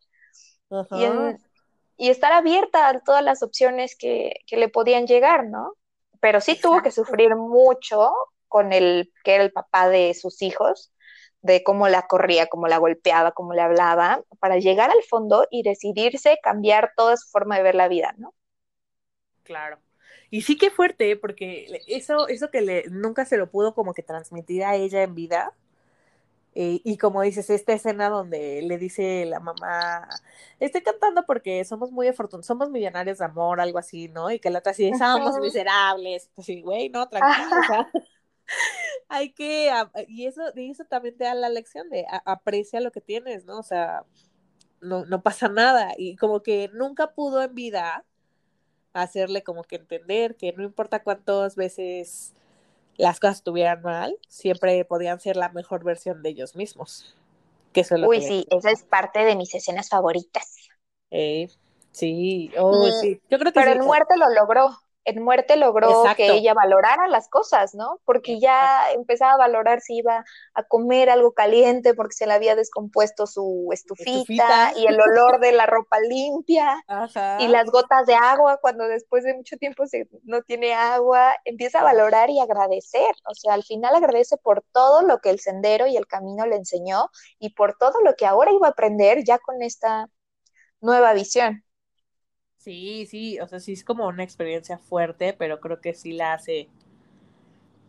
y, 1.96 2.10
estar 2.10 2.34
abierta 2.34 2.90
a 2.90 3.00
todas 3.02 3.24
las 3.24 3.44
opciones 3.44 3.96
que, 3.96 4.34
le 4.50 4.68
podían 4.68 5.06
llegar, 5.06 5.46
¿no? 5.46 5.76
Pero 6.22 6.42
sí 6.42 6.60
tuvo 6.60 6.82
que 6.82 6.90
sufrir 6.90 7.36
mucho 7.36 8.12
con 8.48 8.74
el 8.74 9.14
que 9.24 9.36
era 9.36 9.44
el 9.44 9.52
papá 9.52 9.90
de 9.90 10.16
sus 10.16 10.42
hijos, 10.42 10.92
de 11.42 11.64
cómo 11.64 11.90
la 11.90 12.08
corría, 12.08 12.48
cómo 12.48 12.68
la 12.68 12.80
golpeaba, 12.80 13.34
cómo 13.34 13.54
le 13.54 13.62
hablaba, 13.62 14.24
para 14.40 14.58
llegar 14.58 14.90
al 14.90 15.04
fondo 15.08 15.46
y 15.52 15.62
decidirse 15.62 16.40
cambiar 16.42 16.94
toda 16.96 17.16
su 17.16 17.30
forma 17.30 17.58
de 17.58 17.64
ver 17.64 17.76
la 17.76 17.90
vida, 17.90 18.16
¿no? 18.18 18.34
Claro. 19.44 19.78
Y 20.34 20.42
sí 20.42 20.58
que 20.58 20.72
fuerte, 20.72 21.12
¿eh? 21.12 21.16
porque 21.16 21.84
eso, 21.86 22.28
eso 22.28 22.50
que 22.50 22.62
le, 22.62 22.86
nunca 22.90 23.24
se 23.24 23.38
lo 23.38 23.52
pudo 23.52 23.76
como 23.76 23.94
que 23.94 24.02
transmitir 24.02 24.64
a 24.64 24.76
ella 24.76 25.04
en 25.04 25.14
vida, 25.14 25.54
Eh, 26.56 26.82
y 26.84 26.98
como 26.98 27.22
dices, 27.22 27.52
esta 27.52 27.74
escena 27.74 28.10
donde 28.10 28.64
le 28.64 28.80
dice 28.80 29.26
la 29.26 29.40
mamá, 29.40 30.08
estoy 30.60 30.82
cantando 30.82 31.24
porque 31.28 31.64
somos 31.66 31.92
muy 31.92 32.08
afortunados, 32.08 32.48
somos 32.48 32.72
millonarios 32.72 33.20
de 33.20 33.26
amor, 33.26 33.62
algo 33.62 33.78
así, 33.78 34.08
¿no? 34.08 34.32
Y 34.32 34.40
que 34.40 34.50
la 34.50 34.60
otra 34.60 34.72
así, 34.72 34.92
somos 34.98 35.38
miserables. 35.40 36.32
Así, 36.36 36.62
güey, 36.64 36.90
no, 36.90 37.08
tranquilo, 37.10 37.52
hay 39.10 39.34
que, 39.34 39.72
y 40.08 40.26
eso, 40.26 40.42
y 40.56 40.72
eso 40.72 40.86
también 40.86 41.16
te 41.16 41.26
da 41.26 41.36
la 41.36 41.50
lección 41.50 41.90
de 41.92 42.08
aprecia 42.26 42.82
lo 42.82 42.92
que 42.92 43.02
tienes, 43.02 43.46
¿no? 43.46 43.60
O 43.60 43.64
sea, 43.64 44.04
no, 44.82 45.06
no 45.06 45.22
pasa 45.22 45.48
nada. 45.48 45.94
Y 45.96 46.16
como 46.16 46.42
que 46.42 46.72
nunca 46.74 47.14
pudo 47.14 47.44
en 47.44 47.54
vida 47.54 48.04
hacerle 48.94 49.44
como 49.44 49.64
que 49.64 49.78
entender 49.78 50.36
que 50.36 50.54
no 50.54 50.64
importa 50.64 51.04
cuántas 51.04 51.56
veces 51.56 52.34
las 52.98 53.20
cosas 53.20 53.38
estuvieran 53.38 53.82
mal, 53.82 54.18
siempre 54.28 54.86
podían 54.86 55.20
ser 55.20 55.38
la 55.38 55.50
mejor 55.50 55.84
versión 55.84 56.22
de 56.24 56.30
ellos 56.30 56.56
mismos. 56.56 57.16
Que 57.74 57.82
eso 57.82 57.96
Uy, 58.06 58.22
sí, 58.22 58.46
esa 58.52 58.72
es 58.72 58.84
parte 58.84 59.26
de 59.26 59.36
mis 59.36 59.54
escenas 59.56 59.90
favoritas. 59.90 60.58
Eh, 61.12 61.48
sí, 61.92 62.52
oh, 62.58 62.90
sí, 63.02 63.22
yo 63.30 63.40
creo 63.40 63.52
que 63.54 63.62
Pero 63.62 63.72
sí. 63.82 63.88
muerte 63.88 64.18
lo 64.18 64.30
logró 64.30 64.78
en 65.06 65.24
muerte 65.24 65.56
logró 65.58 66.04
que 66.16 66.32
ella 66.34 66.54
valorara 66.54 67.08
las 67.08 67.30
cosas, 67.30 67.76
¿no? 67.76 68.00
Porque 68.06 68.40
ya 68.40 68.92
empezaba 68.94 69.34
a 69.34 69.38
valorar 69.38 69.82
si 69.82 69.98
iba 69.98 70.24
a 70.54 70.64
comer 70.64 71.10
algo 71.10 71.34
caliente 71.34 71.94
porque 71.94 72.16
se 72.16 72.26
le 72.28 72.34
había 72.34 72.56
descompuesto 72.56 73.28
su 73.28 73.70
estufita, 73.72 74.74
y 74.76 74.88
el 74.88 75.00
olor 75.00 75.40
de 75.40 75.52
la 75.52 75.66
ropa 75.66 76.00
limpia 76.00 76.84
y 77.38 77.48
las 77.48 77.70
gotas 77.70 78.06
de 78.06 78.16
agua 78.16 78.58
cuando 78.62 78.88
después 78.88 79.24
de 79.24 79.34
mucho 79.36 79.58
tiempo 79.58 79.86
se, 79.88 80.08
no 80.24 80.42
tiene 80.44 80.74
agua, 80.74 81.36
empieza 81.46 81.80
a 81.80 81.84
valorar 81.84 82.30
y 82.30 82.40
agradecer, 82.40 83.16
o 83.30 83.34
sea, 83.36 83.54
al 83.54 83.64
final 83.64 83.96
agradece 83.96 84.38
por 84.38 84.64
todo 84.72 85.02
lo 85.02 85.20
que 85.20 85.30
el 85.30 85.40
sendero 85.40 85.88
y 85.88 85.98
el 85.98 86.08
camino 86.08 86.46
le 86.46 86.56
enseñó 86.56 87.10
y 87.40 87.54
por 87.54 87.78
todo 87.78 88.02
lo 88.02 88.16
que 88.16 88.26
ahora 88.26 88.52
iba 88.52 88.68
a 88.68 88.72
aprender 88.72 89.24
ya 89.24 89.40
con 89.40 89.62
esta 89.62 90.08
nueva 90.82 91.14
visión. 91.14 91.64
Sí, 92.64 93.06
sí, 93.08 93.42
o 93.42 93.48
sea, 93.50 93.60
sí 93.60 93.74
es 93.74 93.84
como 93.84 94.08
una 94.08 94.24
experiencia 94.24 94.78
fuerte, 94.78 95.34
pero 95.34 95.60
creo 95.60 95.82
que 95.82 95.94
sí 95.94 96.14
la 96.14 96.32
hace 96.34 96.70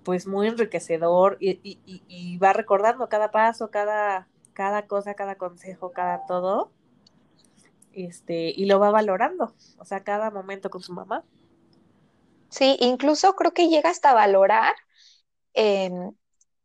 pues 0.03 0.27
muy 0.27 0.49
enriquecedor 0.49 1.37
y, 1.39 1.61
y, 1.63 1.79
y, 2.09 2.39
va 2.39 2.53
recordando 2.53 3.09
cada 3.09 3.31
paso, 3.31 3.71
cada, 3.71 4.27
cada 4.53 4.89
cosa, 4.89 5.15
cada 5.15 5.37
consejo, 5.37 5.93
cada 5.93 6.27
todo, 6.27 6.73
este, 7.93 8.53
y 8.55 8.65
lo 8.65 8.81
va 8.81 8.91
valorando, 8.91 9.55
o 9.79 9.85
sea, 9.85 10.03
cada 10.03 10.33
momento 10.33 10.71
con 10.71 10.83
su 10.83 10.93
mamá. 10.93 11.23
Sí, 12.49 12.77
incluso 12.81 13.37
creo 13.37 13.55
que 13.55 13.69
llega 13.69 13.91
hasta 13.91 14.13
valorar 14.13 14.75
eh, 15.55 15.93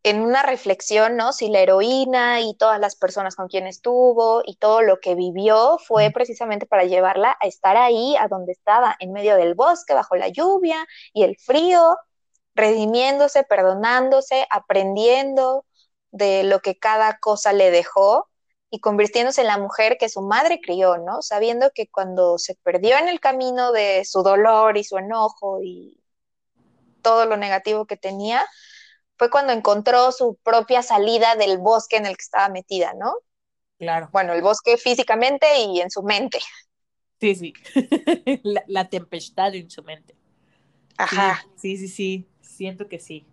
en 0.09 0.21
una 0.21 0.43
reflexión, 0.43 1.15
¿no? 1.15 1.33
Si 1.33 1.49
la 1.49 1.59
heroína 1.59 2.41
y 2.41 2.55
todas 2.55 2.79
las 2.79 2.95
personas 2.95 3.35
con 3.35 3.47
quienes 3.47 3.77
estuvo 3.77 4.41
y 4.45 4.55
todo 4.55 4.81
lo 4.81 4.99
que 4.99 5.15
vivió 5.15 5.77
fue 5.79 6.11
precisamente 6.11 6.65
para 6.65 6.85
llevarla 6.85 7.37
a 7.41 7.47
estar 7.47 7.77
ahí, 7.77 8.15
a 8.17 8.27
donde 8.27 8.51
estaba, 8.51 8.95
en 8.99 9.13
medio 9.13 9.35
del 9.35 9.55
bosque, 9.55 9.93
bajo 9.93 10.15
la 10.15 10.29
lluvia 10.29 10.85
y 11.13 11.23
el 11.23 11.37
frío, 11.37 11.97
redimiéndose, 12.55 13.43
perdonándose, 13.43 14.47
aprendiendo 14.49 15.65
de 16.11 16.43
lo 16.43 16.59
que 16.59 16.77
cada 16.77 17.19
cosa 17.19 17.53
le 17.53 17.71
dejó 17.71 18.27
y 18.69 18.79
convirtiéndose 18.79 19.41
en 19.41 19.47
la 19.47 19.57
mujer 19.57 19.97
que 19.99 20.09
su 20.09 20.21
madre 20.21 20.59
crió, 20.61 20.97
¿no? 20.97 21.21
Sabiendo 21.21 21.71
que 21.73 21.87
cuando 21.89 22.37
se 22.37 22.55
perdió 22.55 22.97
en 22.97 23.07
el 23.09 23.19
camino 23.19 23.71
de 23.71 24.05
su 24.05 24.23
dolor 24.23 24.77
y 24.77 24.83
su 24.83 24.97
enojo 24.97 25.61
y 25.63 25.99
todo 27.01 27.25
lo 27.25 27.37
negativo 27.37 27.85
que 27.85 27.97
tenía, 27.97 28.45
fue 29.19 29.29
cuando 29.29 29.51
encontró 29.51 30.13
su 30.13 30.39
propia 30.43 30.81
salida 30.81 31.35
del 31.35 31.57
bosque 31.57 31.97
en 31.97 32.05
el 32.05 32.15
que 32.15 32.23
estaba 32.23 32.47
metida, 32.47 32.93
¿no? 32.93 33.13
Claro. 33.77 34.09
Bueno, 34.13 34.33
el 34.33 34.41
bosque 34.41 34.77
físicamente 34.77 35.45
y 35.59 35.81
en 35.81 35.91
su 35.91 36.01
mente. 36.03 36.39
Sí, 37.19 37.35
sí. 37.35 37.53
la, 38.43 38.89
tempestad 38.89 39.53
en 39.55 39.69
su 39.69 39.83
mente. 39.83 40.15
Ajá. 40.97 41.45
Sí, 41.57 41.75
sí, 41.75 41.89
sí. 41.89 42.27
Siento 42.41 42.87
que 42.87 42.99
sí. 42.99 43.27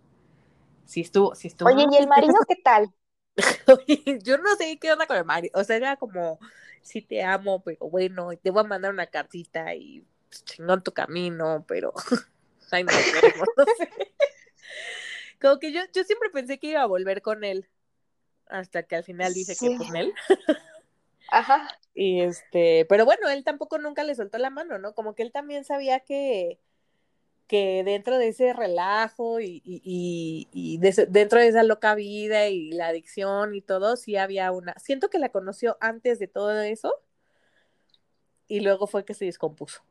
Sí 0.85 1.01
estuvo, 1.01 1.33
sí 1.35 1.47
estuvo. 1.47 1.69
Oye, 1.69 1.85
¿y 1.89 1.95
el 1.95 2.07
marido 2.07 2.35
qué 2.47 2.57
tal? 2.57 2.93
yo 4.23 4.37
no 4.37 4.55
sé 4.57 4.77
qué 4.79 4.91
onda 4.91 5.07
con 5.07 5.15
el 5.15 5.25
marido. 5.25 5.57
O 5.57 5.63
sea, 5.63 5.77
era 5.77 5.95
como, 5.95 6.37
sí 6.81 7.01
te 7.01 7.23
amo, 7.23 7.63
pero 7.63 7.87
bueno, 7.87 8.31
te 8.35 8.51
voy 8.51 8.65
a 8.65 8.67
mandar 8.67 8.91
una 8.91 9.07
cartita 9.07 9.73
y 9.73 10.05
pues, 10.27 10.43
chingón 10.43 10.83
tu 10.83 10.91
camino, 10.91 11.63
pero. 11.65 11.93
Ay, 12.71 12.83
no, 12.83 12.91
no 12.91 13.65
sé. 13.77 13.89
Como 15.39 15.59
que 15.59 15.71
yo, 15.71 15.81
yo 15.93 16.03
siempre 16.03 16.29
pensé 16.29 16.59
que 16.59 16.67
iba 16.67 16.81
a 16.81 16.87
volver 16.87 17.21
con 17.21 17.43
él. 17.43 17.67
Hasta 18.47 18.83
que 18.83 18.95
al 18.95 19.03
final 19.03 19.33
dice 19.33 19.55
que 19.55 19.77
con 19.77 19.95
él. 19.95 20.13
Ajá. 21.29 21.67
Y 21.99 22.21
este, 22.21 22.85
pero 22.87 23.05
bueno, 23.05 23.27
él 23.27 23.43
tampoco 23.43 23.79
nunca 23.79 24.03
le 24.03 24.13
soltó 24.13 24.37
la 24.37 24.51
mano, 24.51 24.77
¿no? 24.77 24.93
Como 24.93 25.15
que 25.15 25.23
él 25.23 25.31
también 25.31 25.65
sabía 25.65 25.99
que, 26.01 26.59
que 27.47 27.83
dentro 27.83 28.19
de 28.19 28.27
ese 28.27 28.53
relajo 28.53 29.39
y, 29.39 29.63
y, 29.65 30.47
y, 30.53 30.77
dentro 30.77 31.39
de 31.39 31.47
esa 31.47 31.63
loca 31.63 31.95
vida 31.95 32.49
y 32.49 32.69
la 32.71 32.89
adicción 32.89 33.55
y 33.55 33.61
todo, 33.61 33.97
sí 33.97 34.15
había 34.15 34.51
una. 34.51 34.75
Siento 34.77 35.09
que 35.09 35.17
la 35.17 35.29
conoció 35.29 35.75
antes 35.81 36.19
de 36.19 36.27
todo 36.27 36.61
eso 36.61 36.93
y 38.47 38.59
luego 38.59 38.85
fue 38.85 39.03
que 39.03 39.15
se 39.15 39.25
descompuso. 39.25 39.81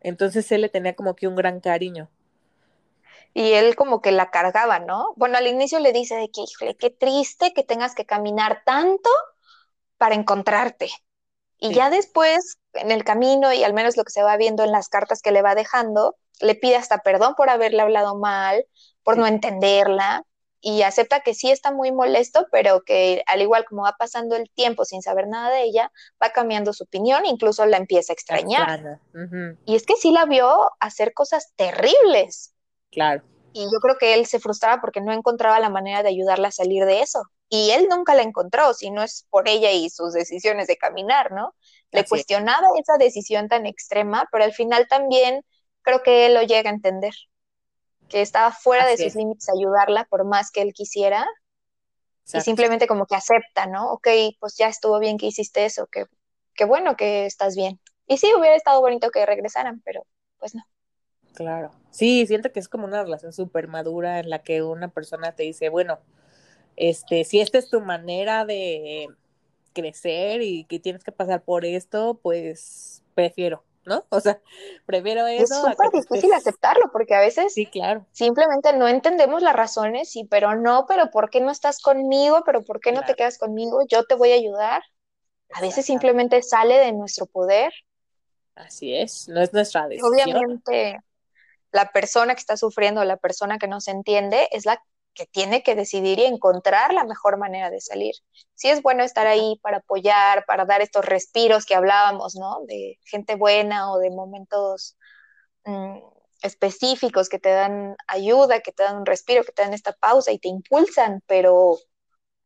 Entonces 0.00 0.50
él 0.50 0.62
le 0.62 0.68
tenía 0.68 0.96
como 0.96 1.14
que 1.14 1.28
un 1.28 1.36
gran 1.36 1.60
cariño 1.60 2.10
y 3.34 3.52
él 3.52 3.76
como 3.76 4.00
que 4.00 4.12
la 4.12 4.30
cargaba, 4.30 4.78
¿no? 4.78 5.14
Bueno, 5.16 5.38
al 5.38 5.46
inicio 5.46 5.78
le 5.80 5.92
dice 5.92 6.16
de 6.16 6.30
que, 6.30 6.42
híjole, 6.42 6.76
qué 6.76 6.90
triste 6.90 7.52
que 7.54 7.64
tengas 7.64 7.94
que 7.94 8.04
caminar 8.04 8.62
tanto 8.64 9.10
para 9.96 10.14
encontrarte. 10.14 10.90
Y 11.58 11.72
ya 11.72 11.90
después, 11.90 12.58
en 12.72 12.90
el 12.90 13.04
camino, 13.04 13.52
y 13.52 13.62
al 13.62 13.72
menos 13.72 13.96
lo 13.96 14.02
que 14.02 14.10
se 14.10 14.22
va 14.22 14.36
viendo 14.36 14.64
en 14.64 14.72
las 14.72 14.88
cartas 14.88 15.22
que 15.22 15.30
le 15.30 15.42
va 15.42 15.54
dejando, 15.54 16.16
le 16.40 16.56
pide 16.56 16.76
hasta 16.76 16.98
perdón 16.98 17.34
por 17.36 17.50
haberle 17.50 17.82
hablado 17.82 18.16
mal, 18.16 18.66
por 19.04 19.16
no 19.16 19.26
entenderla, 19.26 20.24
y 20.60 20.82
acepta 20.82 21.20
que 21.20 21.34
sí 21.34 21.50
está 21.50 21.72
muy 21.72 21.90
molesto, 21.90 22.46
pero 22.52 22.82
que 22.82 23.22
al 23.26 23.42
igual 23.42 23.64
como 23.64 23.82
va 23.82 23.96
pasando 23.98 24.36
el 24.36 24.48
tiempo 24.50 24.84
sin 24.84 25.02
saber 25.02 25.26
nada 25.26 25.50
de 25.50 25.64
ella, 25.64 25.92
va 26.22 26.30
cambiando 26.30 26.72
su 26.72 26.84
opinión, 26.84 27.26
incluso 27.26 27.66
la 27.66 27.76
empieza 27.76 28.12
a 28.12 28.14
extrañar. 28.14 29.00
Y 29.66 29.74
es 29.74 29.84
que 29.84 29.96
sí 29.96 30.12
la 30.12 30.24
vio 30.24 30.70
hacer 30.78 31.14
cosas 31.14 31.52
terribles. 31.56 32.51
Claro. 32.92 33.22
Y 33.54 33.64
yo 33.64 33.80
creo 33.80 33.96
que 33.98 34.14
él 34.14 34.26
se 34.26 34.38
frustraba 34.38 34.80
porque 34.80 35.00
no 35.00 35.12
encontraba 35.12 35.58
la 35.60 35.70
manera 35.70 36.02
de 36.02 36.10
ayudarla 36.10 36.48
a 36.48 36.52
salir 36.52 36.84
de 36.84 37.00
eso. 37.00 37.22
Y 37.48 37.70
él 37.70 37.86
nunca 37.90 38.14
la 38.14 38.22
encontró, 38.22 38.72
si 38.72 38.90
no 38.90 39.02
es 39.02 39.26
por 39.28 39.46
ella 39.48 39.72
y 39.72 39.90
sus 39.90 40.14
decisiones 40.14 40.68
de 40.68 40.76
caminar, 40.76 41.32
¿no? 41.32 41.54
Le 41.90 42.04
cuestionaba 42.06 42.66
esa 42.78 42.96
decisión 42.98 43.48
tan 43.48 43.66
extrema, 43.66 44.26
pero 44.32 44.44
al 44.44 44.54
final 44.54 44.86
también 44.88 45.44
creo 45.82 46.02
que 46.02 46.26
él 46.26 46.34
lo 46.34 46.42
llega 46.42 46.70
a 46.70 46.72
entender, 46.72 47.12
que 48.08 48.22
estaba 48.22 48.52
fuera 48.52 48.86
de 48.86 48.96
sus 48.96 49.14
límites 49.14 49.50
ayudarla 49.50 50.06
por 50.06 50.24
más 50.24 50.50
que 50.50 50.62
él 50.62 50.72
quisiera. 50.72 51.26
Y 52.32 52.40
simplemente 52.40 52.86
como 52.86 53.04
que 53.04 53.16
acepta, 53.16 53.66
¿no? 53.66 53.92
Ok, 53.92 54.08
pues 54.40 54.56
ya 54.56 54.68
estuvo 54.68 54.98
bien 54.98 55.18
que 55.18 55.26
hiciste 55.26 55.66
eso, 55.66 55.86
que, 55.88 56.06
que 56.54 56.64
bueno 56.64 56.96
que 56.96 57.26
estás 57.26 57.54
bien. 57.54 57.80
Y 58.06 58.16
sí, 58.16 58.32
hubiera 58.34 58.56
estado 58.56 58.80
bonito 58.80 59.10
que 59.10 59.26
regresaran, 59.26 59.82
pero 59.84 60.06
pues 60.38 60.54
no. 60.54 60.62
Claro. 61.34 61.72
Sí, 61.90 62.26
siento 62.26 62.52
que 62.52 62.60
es 62.60 62.68
como 62.68 62.86
una 62.86 63.02
relación 63.02 63.32
súper 63.32 63.68
madura 63.68 64.18
en 64.18 64.30
la 64.30 64.42
que 64.42 64.62
una 64.62 64.88
persona 64.88 65.32
te 65.32 65.42
dice, 65.42 65.68
bueno, 65.68 65.98
este, 66.76 67.24
si 67.24 67.40
esta 67.40 67.58
es 67.58 67.68
tu 67.68 67.80
manera 67.80 68.44
de 68.44 69.08
crecer 69.72 70.42
y 70.42 70.64
que 70.64 70.78
tienes 70.78 71.04
que 71.04 71.12
pasar 71.12 71.42
por 71.42 71.64
esto, 71.64 72.18
pues 72.22 73.02
prefiero, 73.14 73.64
¿no? 73.84 74.04
O 74.10 74.20
sea, 74.20 74.40
prefiero 74.86 75.26
eso. 75.26 75.42
Es 75.44 75.72
súper 75.72 75.90
difícil 75.92 76.32
aceptarlo 76.32 76.90
porque 76.92 77.14
a 77.14 77.20
veces 77.20 77.52
sí, 77.54 77.66
claro. 77.66 78.06
simplemente 78.12 78.72
no 78.74 78.88
entendemos 78.88 79.42
las 79.42 79.54
razones, 79.54 80.10
sí, 80.10 80.26
pero 80.30 80.54
no, 80.54 80.86
pero 80.86 81.10
¿por 81.10 81.30
qué 81.30 81.40
no 81.40 81.50
estás 81.50 81.80
conmigo? 81.80 82.42
¿Pero 82.44 82.62
por 82.64 82.80
qué 82.80 82.92
no 82.92 83.02
te 83.02 83.14
quedas 83.14 83.38
conmigo? 83.38 83.80
Yo 83.88 84.04
te 84.04 84.14
voy 84.14 84.32
a 84.32 84.36
ayudar. 84.36 84.82
A 85.54 85.60
veces 85.60 85.84
simplemente 85.84 86.42
sale 86.42 86.78
de 86.78 86.92
nuestro 86.92 87.26
poder. 87.26 87.72
Así 88.54 88.94
es, 88.94 89.28
no 89.28 89.40
es 89.40 89.52
nuestra 89.52 89.86
decisión. 89.86 90.12
Obviamente, 90.12 90.98
la 91.72 91.90
persona 91.90 92.34
que 92.34 92.40
está 92.40 92.56
sufriendo, 92.56 93.04
la 93.04 93.16
persona 93.16 93.58
que 93.58 93.68
no 93.68 93.80
se 93.80 93.90
entiende, 93.90 94.48
es 94.52 94.66
la 94.66 94.82
que 95.14 95.26
tiene 95.26 95.62
que 95.62 95.74
decidir 95.74 96.18
y 96.18 96.24
encontrar 96.24 96.94
la 96.94 97.04
mejor 97.04 97.38
manera 97.38 97.70
de 97.70 97.80
salir. 97.80 98.14
Sí 98.54 98.68
es 98.68 98.82
bueno 98.82 99.02
estar 99.02 99.26
ahí 99.26 99.58
para 99.62 99.78
apoyar, 99.78 100.44
para 100.46 100.64
dar 100.64 100.80
estos 100.80 101.04
respiros 101.04 101.66
que 101.66 101.74
hablábamos, 101.74 102.34
¿no? 102.34 102.60
De 102.66 102.98
gente 103.04 103.34
buena 103.34 103.92
o 103.92 103.98
de 103.98 104.10
momentos 104.10 104.96
mm, 105.64 105.98
específicos 106.42 107.28
que 107.28 107.38
te 107.38 107.50
dan 107.50 107.96
ayuda, 108.06 108.60
que 108.60 108.72
te 108.72 108.82
dan 108.82 108.96
un 108.96 109.06
respiro, 109.06 109.44
que 109.44 109.52
te 109.52 109.62
dan 109.62 109.74
esta 109.74 109.92
pausa 109.92 110.32
y 110.32 110.38
te 110.38 110.48
impulsan, 110.48 111.22
pero 111.26 111.78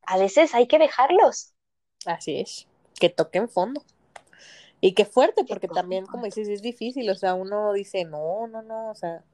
a 0.02 0.18
veces 0.18 0.54
hay 0.54 0.66
que 0.66 0.78
dejarlos. 0.78 1.54
Así 2.04 2.40
es, 2.40 2.66
que 2.98 3.10
toquen 3.10 3.48
fondo. 3.48 3.82
Y 4.86 4.92
qué 4.92 5.04
fuerte, 5.04 5.42
porque 5.44 5.66
también, 5.66 6.06
como 6.06 6.26
dices, 6.26 6.46
es 6.46 6.62
difícil, 6.62 7.10
o 7.10 7.16
sea, 7.16 7.34
uno 7.34 7.72
dice, 7.72 8.04
no, 8.04 8.46
no, 8.46 8.62
no, 8.62 8.88
o 8.88 8.94
sea, 8.94 9.24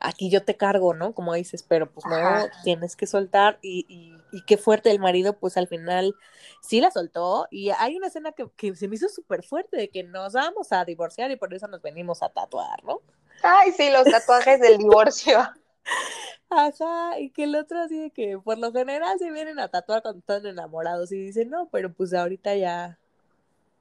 aquí 0.00 0.30
yo 0.30 0.46
te 0.46 0.56
cargo, 0.56 0.94
¿no? 0.94 1.12
Como 1.12 1.34
dices, 1.34 1.62
pero 1.62 1.90
pues 1.90 2.06
no, 2.06 2.16
tienes 2.64 2.96
que 2.96 3.06
soltar 3.06 3.58
y, 3.60 3.84
y, 3.86 4.16
y, 4.34 4.42
qué 4.46 4.56
fuerte 4.56 4.90
el 4.90 4.98
marido, 4.98 5.34
pues 5.34 5.58
al 5.58 5.68
final 5.68 6.14
sí 6.62 6.80
la 6.80 6.90
soltó 6.90 7.48
y 7.50 7.68
hay 7.68 7.98
una 7.98 8.06
escena 8.06 8.32
que, 8.32 8.48
que 8.56 8.74
se 8.74 8.88
me 8.88 8.96
hizo 8.96 9.10
súper 9.10 9.42
fuerte 9.42 9.76
de 9.76 9.90
que 9.90 10.04
nos 10.04 10.32
vamos 10.32 10.72
a 10.72 10.86
divorciar 10.86 11.30
y 11.30 11.36
por 11.36 11.52
eso 11.52 11.68
nos 11.68 11.82
venimos 11.82 12.22
a 12.22 12.30
tatuar, 12.30 12.82
¿no? 12.82 13.02
Ay, 13.42 13.72
sí, 13.72 13.90
los 13.90 14.04
tatuajes 14.04 14.58
del 14.58 14.78
divorcio. 14.78 15.38
Ajá, 16.48 17.20
y 17.20 17.28
que 17.28 17.44
el 17.44 17.56
otro 17.56 17.78
así 17.78 17.98
de 17.98 18.10
que 18.10 18.38
por 18.38 18.56
lo 18.56 18.72
general 18.72 19.18
se 19.18 19.30
vienen 19.30 19.58
a 19.58 19.68
tatuar 19.68 20.00
cuando 20.00 20.20
están 20.20 20.46
enamorados 20.46 21.12
y 21.12 21.16
dicen, 21.16 21.50
no, 21.50 21.68
pero 21.70 21.92
pues 21.92 22.14
ahorita 22.14 22.54
ya, 22.56 22.98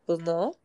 pues 0.05 0.19
no. 0.19 0.57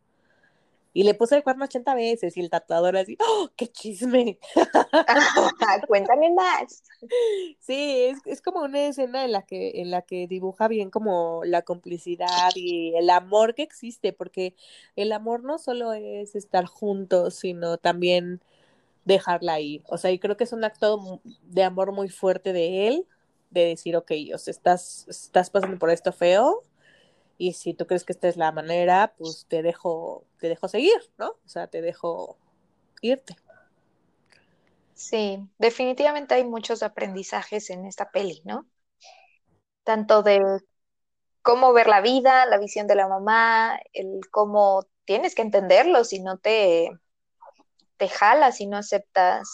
Y 0.97 1.03
le 1.03 1.13
puse 1.13 1.37
el 1.37 1.43
cuerno 1.43 1.67
80 1.67 1.95
veces 1.95 2.39
y 2.39 2.41
el 2.41 2.49
tatuador 2.49 2.97
así, 2.97 3.19
¡oh, 3.21 3.51
qué 3.55 3.69
chisme! 3.69 4.39
Cuéntame 5.89 6.33
más. 6.33 6.85
Sí, 7.61 8.05
es, 8.05 8.19
es, 8.25 8.41
como 8.41 8.63
una 8.63 8.87
escena 8.87 9.27
en 9.27 9.33
la, 9.33 9.43
que, 9.43 9.83
en 9.83 9.91
la 9.91 10.01
que 10.01 10.27
dibuja 10.27 10.69
bien 10.69 10.89
como 10.89 11.43
la 11.45 11.61
complicidad 11.61 12.49
y 12.55 12.95
el 12.97 13.11
amor 13.11 13.55
que 13.55 13.63
existe, 13.63 14.15
porque 14.15 14.55
el 14.97 15.13
amor 15.13 15.45
no 15.45 15.59
solo 15.59 15.93
es 15.93 16.35
estar 16.35 16.65
juntos, 16.65 17.35
sino 17.35 17.77
también 17.77 18.41
dejarla 19.05 19.53
ahí. 19.53 19.83
O 19.89 19.99
sea, 19.99 20.13
y 20.13 20.19
creo 20.19 20.39
que 20.39 20.45
es 20.45 20.55
un 20.55 20.65
acto 20.65 21.21
de 21.43 21.63
amor 21.63 21.93
muy 21.93 22.09
fuerte 22.09 22.55
de 22.55 22.89
él, 22.89 23.07
de 23.51 23.67
decir, 23.67 23.99
ok, 23.99 24.13
o 24.35 24.39
sea, 24.39 24.51
estás, 24.51 25.05
estás 25.11 25.51
pasando 25.51 25.79
por 25.79 25.91
esto 25.91 26.11
feo, 26.11 26.63
y 27.38 27.53
si 27.53 27.75
tú 27.75 27.87
crees 27.87 28.05
que 28.05 28.12
esta 28.12 28.29
es 28.29 28.37
la 28.37 28.53
manera, 28.53 29.14
pues 29.18 29.46
te 29.49 29.62
dejo, 29.62 30.25
te 30.38 30.49
dejo 30.49 30.68
seguir, 30.68 30.99
¿no? 31.18 31.31
O 31.44 31.49
sea, 31.49 31.66
te 31.66 31.83
dejo 31.83 32.38
irte. 33.03 33.37
Sí, 34.94 35.38
definitivamente 35.59 36.35
hay 36.35 36.44
muchos 36.44 36.83
aprendizajes 36.83 37.70
en 37.70 37.85
esta 37.85 38.11
peli, 38.11 38.40
¿no? 38.44 38.66
Tanto 39.85 40.22
de 40.22 40.42
cómo 41.42 41.72
ver 41.72 41.87
la 41.87 42.01
vida, 42.01 42.46
la 42.46 42.59
visión 42.59 42.87
de 42.87 42.94
la 42.94 43.07
mamá, 43.07 43.79
el 43.92 44.20
cómo 44.31 44.85
tienes 45.05 45.35
que 45.35 45.42
entenderlo 45.42 46.05
si 46.05 46.20
no 46.20 46.38
te 46.38 46.90
te 47.96 48.09
jala 48.09 48.53
si 48.53 48.66
no 48.66 48.77
aceptas 48.77 49.49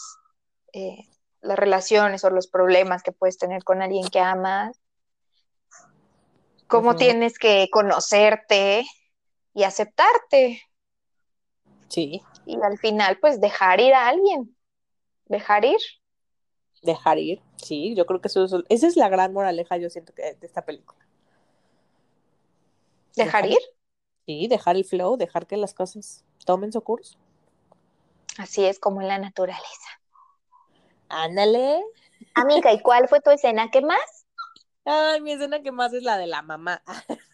eh, 0.73 1.07
las 1.41 1.57
relaciones 1.57 2.23
o 2.23 2.29
los 2.29 2.47
problemas 2.47 3.03
que 3.03 3.11
puedes 3.11 3.37
tener 3.37 3.63
con 3.63 3.81
alguien 3.81 4.07
que 4.07 4.19
amas. 4.19 4.79
Cómo 6.73 6.95
tienes 6.95 7.37
que 7.37 7.69
conocerte 7.71 8.85
y 9.53 9.63
aceptarte. 9.63 10.61
Sí. 11.87 12.21
Y 12.45 12.61
al 12.61 12.77
final, 12.77 13.19
pues 13.19 13.39
dejar 13.39 13.79
ir 13.79 13.93
a 13.93 14.07
alguien. 14.07 14.55
Dejar 15.25 15.65
ir. 15.65 15.79
Dejar 16.81 17.17
ir, 17.17 17.41
sí, 17.55 17.95
yo 17.95 18.05
creo 18.05 18.19
que 18.19 18.27
eso, 18.27 18.45
esa 18.67 18.87
es 18.87 18.97
la 18.97 19.07
gran 19.07 19.31
moraleja, 19.31 19.77
yo 19.77 19.89
siento 19.89 20.13
que 20.13 20.33
de 20.33 20.45
esta 20.45 20.65
película. 20.65 20.99
¿Dejar, 23.15 23.45
ir? 23.45 23.59
Sí, 24.25 24.47
dejar 24.47 24.75
el 24.75 24.83
flow, 24.83 25.15
dejar 25.15 25.47
que 25.47 25.55
las 25.55 25.73
cosas 25.73 26.25
tomen 26.45 26.73
su 26.73 26.81
curso. 26.81 27.17
Así 28.37 28.65
es 28.65 28.79
como 28.79 29.01
en 29.01 29.07
la 29.07 29.17
naturaleza. 29.17 30.01
Ándale. 31.07 31.81
Amiga, 32.33 32.73
¿y 32.73 32.81
cuál 32.81 33.07
fue 33.07 33.21
tu 33.21 33.29
escena 33.29 33.69
¿Qué 33.69 33.81
más? 33.81 34.22
Ay, 34.85 35.21
mi 35.21 35.31
escena 35.31 35.61
que 35.61 35.71
más 35.71 35.93
es 35.93 36.03
la 36.03 36.17
de 36.17 36.27
la 36.27 36.41
mamá. 36.41 36.81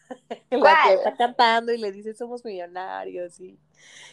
La 0.50 0.76
que 0.82 0.94
está 0.94 1.16
cantando 1.16 1.72
y 1.72 1.78
le 1.78 1.92
dice 1.92 2.14
somos 2.14 2.44
millonarios 2.44 3.38
y, 3.38 3.60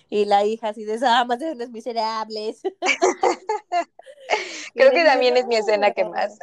y 0.09 0.25
la 0.25 0.45
hija 0.45 0.69
así 0.69 0.85
de 0.85 0.99
somos 0.99 1.37
unos 1.41 1.69
miserables. 1.71 2.61
Creo 4.75 4.91
que 4.91 5.03
también 5.03 5.37
es 5.37 5.47
mi 5.47 5.55
escena 5.55 5.91
que 5.91 6.05
más. 6.05 6.37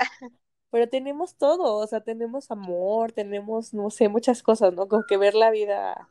Pero 0.71 0.89
tenemos 0.89 1.37
todo, 1.37 1.77
o 1.77 1.87
sea, 1.87 2.01
tenemos 2.01 2.51
amor, 2.51 3.13
tenemos, 3.13 3.73
no 3.75 3.91
sé, 3.91 4.09
muchas 4.09 4.43
cosas, 4.43 4.73
¿no? 4.75 4.89
Como 4.89 5.05
que 5.07 5.17
ver 5.17 5.35
la 5.35 5.51
vida 5.51 6.09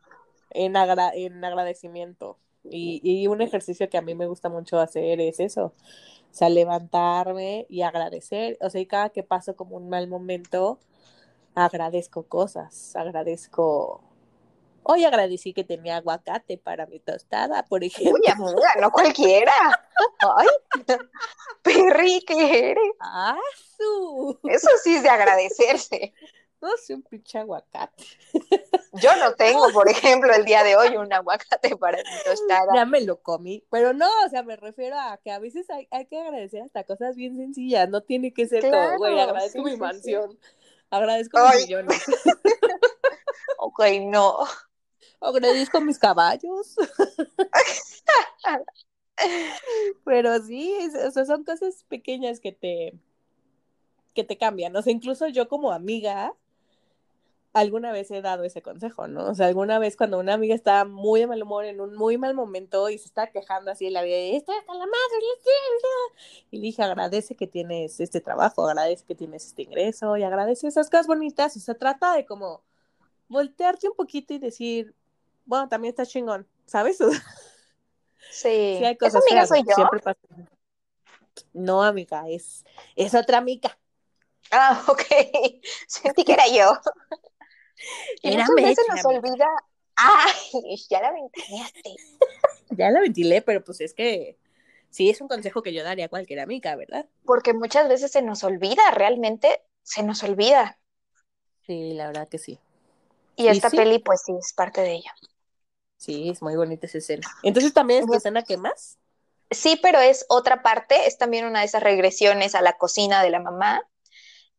en, 0.52 0.78
agra 0.78 1.12
en 1.14 1.44
agradecimiento. 1.44 2.40
Y, 2.64 3.02
y, 3.04 3.28
un 3.28 3.42
ejercicio 3.42 3.90
que 3.90 3.98
a 3.98 4.02
mí 4.02 4.16
me 4.16 4.28
gusta 4.28 4.50
mucho 4.50 4.80
hacer 4.80 5.20
es 5.20 5.40
eso, 5.40 5.66
o 5.66 5.74
sea, 6.32 6.50
levantarme 6.50 7.66
y 7.70 7.82
agradecer, 7.82 8.58
o 8.62 8.70
sea, 8.70 8.80
y 8.80 8.86
cada 8.86 9.10
que 9.10 9.22
paso 9.24 9.56
como 9.56 9.76
un 9.76 9.90
mal 9.90 10.08
momento, 10.08 10.80
agradezco 11.56 12.24
cosas, 12.24 12.96
agradezco... 12.96 14.04
Hoy 14.86 15.06
agradecí 15.06 15.54
que 15.54 15.64
tenía 15.64 15.96
aguacate 15.96 16.58
para 16.58 16.86
mi 16.86 17.00
tostada, 17.00 17.64
por 17.64 17.86
ejemplo. 17.86 18.20
Uy, 18.22 18.30
amiga, 18.30 18.76
no 18.82 18.92
cualquiera. 18.92 19.54
Ay, 20.20 20.48
Perry, 21.62 22.22
¿qué 22.28 22.72
eres? 22.72 22.92
¡Ah, 23.00 23.38
su! 23.78 24.38
Eso 24.44 24.68
sí 24.84 24.96
es 24.96 25.04
de 25.04 25.10
agradecerse. 25.10 26.14
No 26.62 26.70
sé, 26.78 26.96
un 26.96 27.04
pinche 27.04 27.38
aguacate. 27.38 28.04
Yo 28.94 29.16
no 29.18 29.34
tengo, 29.34 29.72
por 29.72 29.90
ejemplo, 29.90 30.34
el 30.34 30.46
día 30.46 30.64
de 30.64 30.76
hoy 30.76 30.98
un 30.98 31.12
aguacate 31.12 31.76
para 31.78 31.98
mi 31.98 32.24
tostada. 32.26 32.74
Ya 32.76 32.86
me 32.86 33.02
lo 33.02 33.22
comí, 33.22 33.64
pero 33.72 33.94
no, 33.94 34.08
o 34.26 34.30
sea, 34.30 34.44
me 34.44 34.56
refiero 34.56 35.00
a 35.00 35.18
que 35.18 35.32
a 35.32 35.40
veces 35.40 35.68
hay, 35.70 35.88
hay 35.90 36.06
que 36.06 36.20
agradecer 36.20 36.62
hasta 36.62 36.84
cosas 36.84 37.16
bien 37.16 37.36
sencillas, 37.36 37.90
no 37.90 38.02
tiene 38.02 38.34
que 38.34 38.48
ser 38.48 38.62
Claro, 38.62 38.92
todo, 38.92 38.98
güey, 39.00 39.20
agradezco 39.20 39.60
sí, 39.60 39.66
mi 39.66 39.72
sí, 39.72 39.78
mansión, 39.78 40.40
agradezco 40.92 41.40
Ay. 41.40 41.58
mis 41.58 41.68
millones, 41.68 42.04
Ok, 43.58 43.82
no. 44.04 44.38
agradezco 45.22 45.82
mis 45.82 45.98
caballos. 45.98 46.76
Pero 50.06 50.42
sí, 50.44 50.76
o 51.08 51.12
sea, 51.12 51.26
son 51.26 51.44
cosas 51.44 51.84
pequeñas 51.88 52.40
que 52.40 52.52
te 52.52 52.94
que 54.14 54.24
te 54.24 54.38
cambian, 54.38 54.76
o 54.76 54.82
sea, 54.82 54.94
incluso 54.94 55.28
yo 55.28 55.48
como 55.48 55.72
amiga 55.72 56.36
alguna 57.54 57.92
vez 57.92 58.10
he 58.12 58.22
dado 58.22 58.44
ese 58.44 58.62
consejo, 58.62 59.08
¿no? 59.08 59.30
O 59.30 59.36
sea, 59.36 59.48
alguna 59.48 59.80
vez 59.80 59.96
cuando 59.96 60.20
una 60.20 60.34
amiga 60.34 60.56
estaba 60.56 60.86
muy 60.86 61.22
de 61.22 61.28
mal 61.28 61.42
humor, 61.44 61.66
en 61.66 61.80
un 61.82 61.96
muy 61.96 62.18
mal 62.18 62.34
momento 62.34 62.90
y 62.90 62.98
se 62.98 63.06
está 63.06 63.28
quejando 63.32 63.72
así 63.72 63.86
de 63.86 63.92
la 63.92 64.02
vida, 64.02 64.18
y 64.18 64.36
estoy 64.36 64.56
hasta 64.58 64.74
la 64.74 64.86
madre, 64.86 65.26
y 66.52 66.58
le 66.58 66.64
dije, 66.64 66.82
agradece 66.84 67.36
que 67.36 67.48
tienes 67.48 68.00
este 68.00 68.22
trabajo, 68.22 68.68
agradece 68.68 69.06
que 69.06 69.16
tienes 69.16 69.46
este 69.46 69.62
ingreso 69.62 70.18
y 70.18 70.24
agradece 70.24 70.68
esas 70.68 70.90
cosas 70.90 71.08
bonitas, 71.08 71.56
o 71.56 71.60
sea, 71.60 71.76
trata 71.76 72.16
de 72.16 72.26
como 72.26 72.64
voltearte 73.28 73.88
un 73.88 73.96
poquito 73.96 74.34
y 74.34 74.40
decir, 74.40 74.96
bueno, 75.46 75.70
también 75.70 75.92
está 75.92 76.06
chingón, 76.06 76.48
¿sabes? 76.66 76.98
Sí. 78.32 78.78
sí 78.80 78.86
hay 78.86 78.98
¿Esa 79.02 79.20
cosas 79.20 79.22
amiga 79.22 79.46
feas, 79.46 79.50
soy 79.50 79.64
yo? 79.68 79.76
siempre 79.76 80.00
pasa. 80.00 80.20
No, 81.52 81.84
amiga, 81.84 82.28
es, 82.30 82.66
es 82.96 83.14
otra 83.14 83.38
amiga. 83.38 83.78
Ah, 84.52 84.84
ok. 84.88 85.04
Sentí 85.88 86.24
que 86.24 86.34
era 86.34 86.48
yo. 86.48 86.74
Y 88.22 88.32
muchas 88.32 88.50
veces 88.56 88.86
nos 88.90 89.06
olvida. 89.06 89.48
Ay, 89.96 90.78
ya 90.90 91.02
la. 91.02 91.14
Ya 92.70 92.90
la 92.90 93.02
ventilé, 93.02 93.44
pero 93.44 93.64
pues 93.64 93.82
es 93.82 93.94
que 93.94 94.40
sí 94.90 95.10
es 95.10 95.22
un 95.22 95.28
consejo 95.28 95.62
que 95.62 95.74
yo 95.74 95.84
daría 95.84 96.06
a 96.06 96.10
cualquier 96.10 96.40
amiga, 96.40 96.76
¿verdad? 96.76 97.08
Porque 97.24 97.54
muchas 97.54 97.88
veces 97.88 98.12
se 98.12 98.24
nos 98.24 98.44
olvida, 98.44 98.82
realmente 98.92 99.62
se 99.84 100.02
nos 100.02 100.24
olvida. 100.24 100.80
Sí, 101.68 101.94
la 101.94 102.08
verdad 102.08 102.28
que 102.28 102.40
sí. 102.40 102.60
Y 103.36 103.48
esta 103.48 103.70
sí. 103.70 103.78
peli, 103.78 104.00
pues 104.00 104.22
sí, 104.26 104.34
es 104.38 104.54
parte 104.54 104.82
de 104.82 104.94
ello. 104.94 105.12
Sí, 105.98 106.30
es 106.30 106.42
muy 106.42 106.56
bonita 106.56 106.86
esa 106.86 106.98
escena. 106.98 107.28
Entonces, 107.44 107.74
¿también 107.74 108.02
es 108.02 108.08
tu 108.08 108.14
escena 108.14 108.44
que 108.44 108.58
más? 108.58 108.98
Sí, 109.50 109.80
pero 109.82 110.00
es 110.00 110.26
otra 110.30 110.62
parte, 110.62 111.08
es 111.08 111.18
también 111.18 111.46
una 111.46 111.60
de 111.60 111.66
esas 111.66 111.84
regresiones 111.84 112.56
a 112.56 112.62
la 112.62 112.74
cocina 112.74 113.24
de 113.24 113.30
la 113.30 113.40
mamá, 113.40 113.88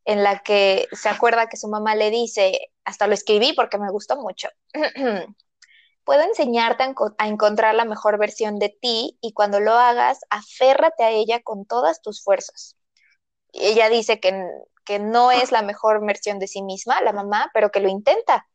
en 0.05 0.23
la 0.23 0.41
que 0.41 0.89
se 0.93 1.09
acuerda 1.09 1.49
que 1.49 1.57
su 1.57 1.69
mamá 1.69 1.95
le 1.95 2.11
dice, 2.11 2.71
hasta 2.85 3.07
lo 3.07 3.15
escribí 3.15 3.53
porque 3.55 3.79
me 3.79 3.91
gustó 3.91 4.17
mucho, 4.21 4.49
puedo 6.05 6.23
enseñarte 6.23 6.83
a, 6.83 6.89
enco- 6.95 7.15
a 7.19 7.29
encontrar 7.29 7.75
la 7.75 7.85
mejor 7.85 8.19
versión 8.19 8.59
de 8.59 8.69
ti 8.81 9.19
y 9.21 9.33
cuando 9.33 9.61
lo 9.61 9.73
hagas, 9.73 10.21
aférrate 10.31 11.05
a 11.05 11.11
ella 11.11 11.43
con 11.43 11.65
todas 11.67 12.03
tus 12.03 12.23
fuerzas. 12.23 12.77
Y 13.53 13.67
ella 13.67 13.89
dice 13.89 14.21
que, 14.21 14.47
que 14.85 14.99
no 14.99 15.33
es 15.33 15.53
la 15.53 15.63
mejor 15.63 16.05
versión 16.07 16.39
de 16.39 16.49
sí 16.49 16.63
misma, 16.63 17.01
la 17.03 17.13
mamá, 17.13 17.51
pero 17.55 17.71
que 17.71 17.81
lo 17.81 17.89
intenta 17.89 18.47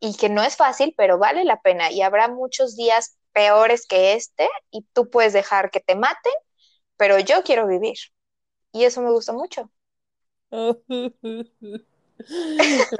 y 0.00 0.16
que 0.16 0.28
no 0.28 0.42
es 0.42 0.56
fácil, 0.56 0.94
pero 0.96 1.18
vale 1.18 1.44
la 1.44 1.60
pena 1.62 1.90
y 1.92 2.02
habrá 2.02 2.28
muchos 2.28 2.76
días 2.76 3.18
peores 3.32 3.86
que 3.86 4.14
este 4.14 4.48
y 4.70 4.82
tú 4.92 5.10
puedes 5.10 5.32
dejar 5.32 5.70
que 5.70 5.80
te 5.80 5.94
maten, 5.96 6.32
pero 6.96 7.18
yo 7.20 7.42
quiero 7.44 7.66
vivir. 7.66 7.96
Y 8.72 8.84
eso 8.84 9.02
me 9.02 9.10
gustó 9.12 9.34
mucho. 9.34 9.70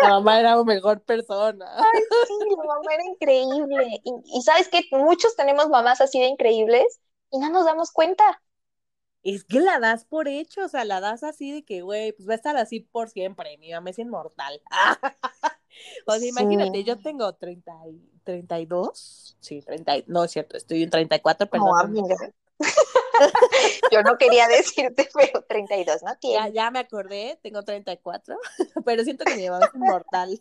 La 0.01 0.09
mamá 0.09 0.41
era 0.41 0.57
la 0.57 0.65
mejor 0.65 1.03
persona. 1.03 1.67
Sí, 2.27 2.33
la 2.57 2.65
mamá 2.65 2.95
era 2.95 3.05
increíble. 3.05 4.01
Y, 4.05 4.39
y 4.39 4.43
sabes 4.43 4.69
que 4.69 4.83
muchos 4.93 5.37
tenemos 5.37 5.69
mamás 5.69 6.01
así 6.01 6.21
de 6.21 6.27
increíbles 6.27 7.01
y 7.31 7.39
no 7.39 7.51
nos 7.51 7.65
damos 7.65 7.91
cuenta. 7.93 8.43
Es 9.23 9.45
que 9.45 9.61
la 9.61 9.79
das 9.79 10.07
por 10.07 10.29
hecho, 10.29 10.65
o 10.65 10.69
sea, 10.69 10.85
la 10.87 11.01
das 11.01 11.23
así 11.23 11.53
de 11.53 11.63
que, 11.65 11.83
güey, 11.83 12.13
pues 12.13 12.27
va 12.29 12.33
a 12.33 12.37
estar 12.37 12.57
así 12.57 12.81
por 12.81 13.11
siempre. 13.11 13.59
Mi 13.59 13.71
mamá 13.71 13.91
es 13.91 13.99
inmortal. 13.99 14.63
O 16.07 16.13
sea, 16.13 16.21
Sí. 16.21 16.29
imagínate, 16.29 16.85
yo 16.85 16.99
tengo 16.99 17.33
30 17.35 17.73
y 17.89 18.01
32. 18.25 19.37
Sí, 19.41 19.63
30. 19.63 19.97
y- 19.99 20.05
No 20.09 20.25
es 20.25 20.31
cierto, 20.33 20.57
estoy 20.57 20.83
en 20.83 20.91
34, 20.91 21.47
No, 21.47 21.51
perdón. 21.51 21.81
amiga. 21.81 22.17
Yo 23.92 24.03
no 24.03 24.16
quería 24.18 24.49
decirte, 24.49 25.09
pero 25.14 25.42
32 25.42 26.03
no 26.03 26.11
Ya, 26.12 26.18
tiene. 26.18 26.53
ya 26.53 26.70
me 26.70 26.79
acordé, 26.81 27.38
tengo 27.42 27.62
34, 27.62 28.37
pero 28.85 29.05
siento 29.05 29.25
que 29.25 29.37
mi 29.37 29.49
mamá 29.49 29.66
es 29.66 29.75
inmortal. 29.75 30.40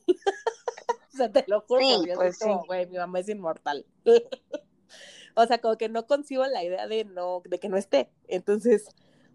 o 1.14 1.18
sea, 1.18 1.32
te 1.32 1.44
lo 1.48 1.62
juro, 1.62 1.82
Sí, 1.82 2.10
pues 2.16 2.40
como, 2.40 2.62
sí. 2.62 2.68
güey, 2.68 2.88
mi 2.88 2.98
mamá 2.98 3.20
es 3.20 3.30
inmortal. 3.30 3.86
o 5.36 5.46
sea, 5.46 5.58
como 5.60 5.78
que 5.78 5.90
no 5.90 6.06
concibo 6.08 6.46
la 6.46 6.64
idea 6.64 6.88
de 6.88 7.06
no, 7.06 7.42
de 7.46 7.60
que 7.60 7.70
no 7.70 7.78
esté. 7.78 8.12
Entonces, 8.28 8.88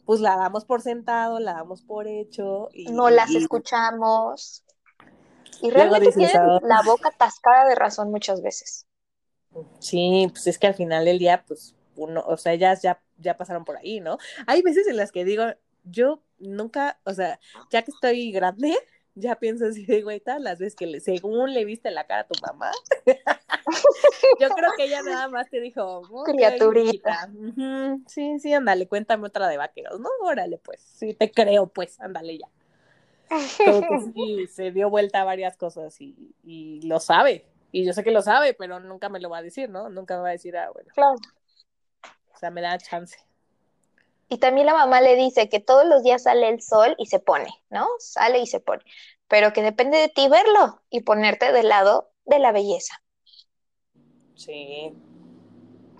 pues 0.04 0.20
la 0.20 0.36
damos 0.36 0.64
por 0.64 0.82
sentado, 0.82 1.40
la 1.40 1.54
damos 1.54 1.82
por 1.82 2.06
hecho. 2.06 2.68
Y, 2.72 2.90
No 2.92 3.10
las 3.10 3.30
y- 3.30 3.38
escuchamos. 3.38 4.64
Y 5.62 5.70
realmente 5.70 6.12
tienen 6.12 6.36
"Ah". 6.36 6.58
la 6.62 6.82
boca 6.82 7.08
atascada 7.10 7.66
de 7.68 7.74
razón 7.74 8.10
muchas 8.10 8.42
veces. 8.42 8.86
Sí, 9.78 10.26
pues 10.30 10.46
es 10.48 10.58
que 10.58 10.66
al 10.66 10.74
final 10.74 11.04
del 11.04 11.18
día, 11.20 11.44
pues 11.46 11.74
uno, 11.96 12.24
o 12.26 12.36
sea, 12.36 12.52
ellas 12.52 12.82
ya, 12.82 13.00
ya 13.18 13.36
pasaron 13.36 13.64
por 13.64 13.76
ahí, 13.76 14.00
¿no? 14.00 14.18
Hay 14.46 14.62
veces 14.62 14.86
en 14.86 14.96
las 14.96 15.12
que 15.12 15.24
digo, 15.24 15.44
yo 15.84 16.22
nunca, 16.38 16.98
o 17.04 17.12
sea, 17.12 17.38
ya 17.70 17.82
que 17.82 17.90
estoy 17.90 18.32
grande, 18.32 18.76
ya 19.14 19.36
pienso 19.36 19.66
así 19.66 19.84
de, 19.86 20.02
güey, 20.02 20.22
las 20.40 20.58
veces 20.58 20.74
que 20.74 20.86
le, 20.86 21.00
según 21.00 21.54
le 21.54 21.64
viste 21.64 21.90
la 21.90 22.06
cara 22.06 22.22
a 22.22 22.26
tu 22.26 22.34
mamá, 22.44 22.72
yo 24.40 24.48
creo 24.50 24.70
que 24.76 24.84
ella 24.84 25.02
nada 25.02 25.28
más 25.28 25.48
te 25.48 25.60
dijo, 25.60 26.00
"Ok, 26.10 26.26
Criaturita. 26.26 27.30
sí, 28.06 28.38
sí, 28.40 28.52
ándale, 28.52 28.88
cuéntame 28.88 29.26
otra 29.26 29.48
de 29.48 29.56
vaqueros, 29.56 30.00
¿no? 30.00 30.08
Órale, 30.22 30.58
pues, 30.58 30.80
sí, 30.80 31.14
te 31.14 31.30
creo, 31.30 31.68
pues, 31.68 32.00
ándale 32.00 32.38
ya. 32.38 32.48
Que 33.28 33.36
sí, 34.14 34.46
se 34.48 34.70
dio 34.72 34.90
vuelta 34.90 35.20
a 35.22 35.24
varias 35.24 35.56
cosas 35.56 36.00
y, 36.00 36.34
y 36.42 36.80
lo 36.86 37.00
sabe. 37.00 37.46
Y 37.72 37.84
yo 37.84 37.92
sé 37.92 38.04
que 38.04 38.12
lo 38.12 38.22
sabe, 38.22 38.54
pero 38.54 38.78
nunca 38.78 39.08
me 39.08 39.20
lo 39.20 39.30
va 39.30 39.38
a 39.38 39.42
decir, 39.42 39.68
¿no? 39.68 39.88
Nunca 39.88 40.16
me 40.16 40.22
va 40.22 40.28
a 40.28 40.32
decir, 40.32 40.56
ah, 40.56 40.70
bueno, 40.72 40.90
Claro. 40.94 41.16
Sea, 42.44 42.50
me 42.50 42.60
da 42.62 42.78
chance. 42.78 43.16
Y 44.28 44.38
también 44.38 44.66
la 44.66 44.74
mamá 44.74 45.00
le 45.00 45.16
dice 45.16 45.48
que 45.48 45.60
todos 45.60 45.86
los 45.86 46.02
días 46.02 46.24
sale 46.24 46.48
el 46.48 46.60
sol 46.62 46.94
y 46.98 47.06
se 47.06 47.20
pone, 47.20 47.48
¿no? 47.70 47.88
Sale 47.98 48.40
y 48.40 48.46
se 48.46 48.60
pone. 48.60 48.82
Pero 49.28 49.52
que 49.52 49.62
depende 49.62 49.98
de 49.98 50.08
ti 50.08 50.28
verlo 50.28 50.82
y 50.90 51.02
ponerte 51.02 51.52
del 51.52 51.68
lado 51.70 52.10
de 52.26 52.38
la 52.38 52.52
belleza. 52.52 52.96
Sí, 54.34 54.92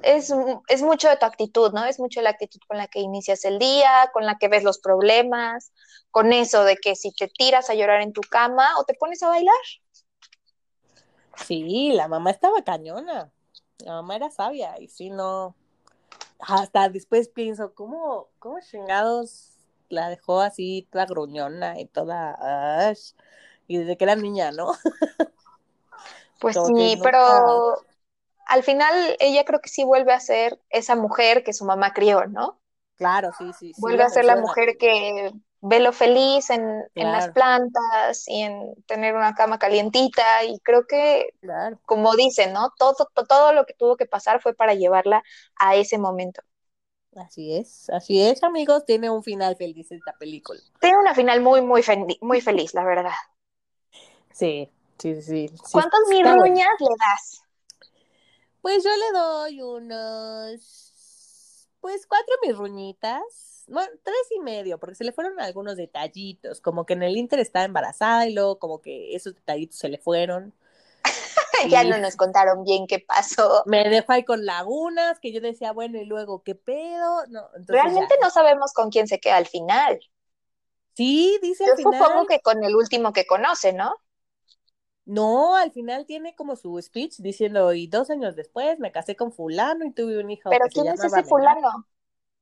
Es, 0.03 0.33
es 0.69 0.83
mucho 0.83 1.09
de 1.09 1.17
tu 1.17 1.27
actitud, 1.27 1.73
¿no? 1.73 1.85
Es 1.87 1.99
mucho 1.99 2.21
la 2.23 2.31
actitud 2.31 2.61
con 2.69 2.77
la 2.79 2.89
que 2.89 3.01
inicias 3.01 3.45
el 3.45 3.59
día, 3.59 4.11
con 4.13 4.27
la 4.27 4.39
que 4.39 4.49
ves 4.49 4.63
los 4.63 4.79
problemas, 4.79 5.73
con 6.11 6.33
eso 6.33 6.65
de 6.65 6.77
que 6.77 6.95
si 6.97 7.13
te 7.13 7.29
tiras 7.29 7.71
a 7.71 7.75
llorar 7.75 8.03
en 8.03 8.13
tu 8.13 8.25
cama 8.29 8.69
o 8.79 8.85
te 8.85 8.95
pones 8.95 9.23
a 9.23 9.29
bailar. 9.29 9.55
sí, 11.37 11.93
la 11.93 12.09
mamá 12.09 12.31
estaba 12.31 12.63
cañona. 12.65 13.33
La 13.79 13.93
mamá 13.95 14.17
era 14.17 14.31
sabia 14.31 14.81
y 14.81 14.89
sí, 14.89 15.11
no. 15.11 15.57
Hasta 16.39 16.89
después 16.89 17.29
pienso, 17.29 17.75
¿cómo, 17.75 18.29
cómo 18.39 18.59
chingados 18.61 19.55
la 19.89 20.09
dejó 20.09 20.41
así 20.41 20.89
toda 20.91 21.07
gruñona 21.07 21.81
y 21.81 21.87
toda. 21.87 22.93
y 23.67 23.79
desde 23.79 23.97
que 23.97 24.05
era 24.05 24.17
niña, 24.17 24.51
¿no? 24.53 24.73
Pues 26.41 26.57
Como 26.57 26.77
sí, 26.77 27.01
pero 27.03 27.79
al 28.47 28.63
final 28.63 29.17
ella 29.19 29.45
creo 29.45 29.61
que 29.61 29.71
sí 29.71 29.83
vuelve 29.83 30.13
a 30.13 30.21
ser 30.21 30.61
esa 30.69 30.95
mujer 30.95 31.43
que 31.43 31.55
su 31.55 31.65
mamá 31.65 31.95
crió, 31.95 32.27
¿no? 32.27 32.61
Claro, 32.97 33.31
sí, 33.39 33.51
sí. 33.59 33.73
Vuelve 33.79 34.03
a 34.03 34.11
ser 34.11 34.27
la 34.27 34.37
mujer 34.37 34.77
que 34.77 35.33
ve 35.65 35.81
lo 35.81 35.93
feliz 35.93 36.51
en, 36.51 36.63
en 36.97 37.11
las 37.13 37.29
plantas 37.29 38.29
y 38.29 38.43
en 38.43 38.75
tener 38.87 39.15
una 39.17 39.35
cama 39.35 39.59
calientita 39.59 40.45
y 40.45 40.61
creo 40.61 40.87
que, 40.87 41.27
Claro. 41.41 41.79
como 41.87 42.15
dicen, 42.17 42.53
¿no? 42.53 42.71
Todo, 42.79 42.95
to- 43.15 43.25
todo 43.27 43.53
lo 43.53 43.67
que 43.67 43.75
tuvo 43.75 43.97
que 43.97 44.07
pasar 44.07 44.41
fue 44.43 44.55
para 44.55 44.75
llevarla 44.75 45.23
a 45.57 45.75
ese 45.77 45.99
momento. 45.99 46.43
Así 47.17 47.57
es, 47.57 47.91
así 47.91 48.21
es, 48.21 48.45
amigos. 48.45 48.85
Tiene 48.85 49.11
un 49.11 49.25
final 49.25 49.57
feliz 49.57 49.91
esta 49.91 50.17
película. 50.17 50.61
Tiene 50.81 50.99
una 50.99 51.15
final 51.17 51.41
muy, 51.41 51.63
muy, 51.63 51.83
fel- 51.83 52.17
muy 52.21 52.41
feliz, 52.41 52.75
la 52.75 52.85
verdad. 52.85 53.11
Sí, 54.33 54.69
sí, 54.99 55.23
sí. 55.23 55.49
sí, 55.63 55.73
¿Cuántas 55.73 56.01
bueno. 56.01 56.09
mirruñas 56.09 56.81
le 56.81 56.89
das? 56.99 57.43
Pues 58.61 58.83
yo 58.83 58.91
le 58.97 59.13
doy 59.13 59.61
unos, 59.63 61.69
pues 61.81 62.07
cuatro 62.07 62.35
mirruñitas, 62.43 63.54
bueno, 63.69 63.91
tres 64.03 64.17
y 64.37 64.41
medio, 64.41 64.79
porque 64.79 64.95
se 64.97 65.05
le 65.05 65.13
fueron 65.13 65.41
algunos 65.41 65.77
detallitos, 65.77 66.61
como 66.61 66.87
que 66.87 66.95
en 66.95 67.03
el 67.03 67.17
Inter 67.17 67.41
estaba 67.41 67.65
embarazada 67.65 68.27
y 68.29 68.35
luego 68.35 68.59
como 68.59 68.81
que 68.81 69.15
esos 69.15 69.35
detallitos 69.35 69.79
se 69.79 69.89
le 69.89 69.99
fueron. 69.99 70.55
Ya 71.71 71.85
no 71.85 71.99
nos 71.99 72.17
contaron 72.17 72.65
bien 72.65 72.87
qué 72.87 72.99
pasó. 72.99 73.65
Me 73.65 73.89
dejó 73.89 74.13
ahí 74.13 74.25
con 74.25 74.45
lagunas, 74.45 75.19
que 75.21 75.33
yo 75.33 75.41
decía, 75.41 75.73
bueno, 75.73 75.99
y 75.99 76.05
luego, 76.05 76.43
¿qué 76.43 76.55
pedo? 76.55 77.27
No, 77.29 77.49
Realmente 77.67 78.15
ya. 78.15 78.21
no 78.23 78.31
sabemos 78.31 78.73
con 78.73 78.91
quién 78.91 79.07
se 79.09 79.21
queda 79.21 79.37
al 79.37 79.47
final. 79.47 80.01
Sí, 80.97 81.39
dice 81.43 81.65
Yo 81.67 81.73
al 81.73 81.77
final. 81.77 82.01
supongo 82.01 82.27
que 82.27 82.41
con 82.41 82.63
el 82.65 82.75
último 82.77 83.13
que 83.13 83.27
conoce, 83.27 83.73
¿no? 83.73 83.95
No, 85.07 85.55
al 85.57 85.71
final 85.73 86.07
tiene 86.07 86.35
como 86.35 86.57
su 86.57 86.81
speech 86.81 87.19
diciendo, 87.19 87.73
y 87.75 87.87
dos 87.89 88.09
años 88.11 88.37
después 88.37 88.79
me 88.79 88.93
casé 88.93 89.17
con 89.17 89.33
fulano 89.33 89.85
y 89.85 89.93
tuve 89.93 90.19
un 90.19 90.31
hijo 90.31 90.51
Pero 90.51 90.65
que 90.65 90.71
se 90.71 90.81
¿quién 90.83 90.89
es 90.89 91.05
ese 91.05 91.23
fulano? 91.25 91.87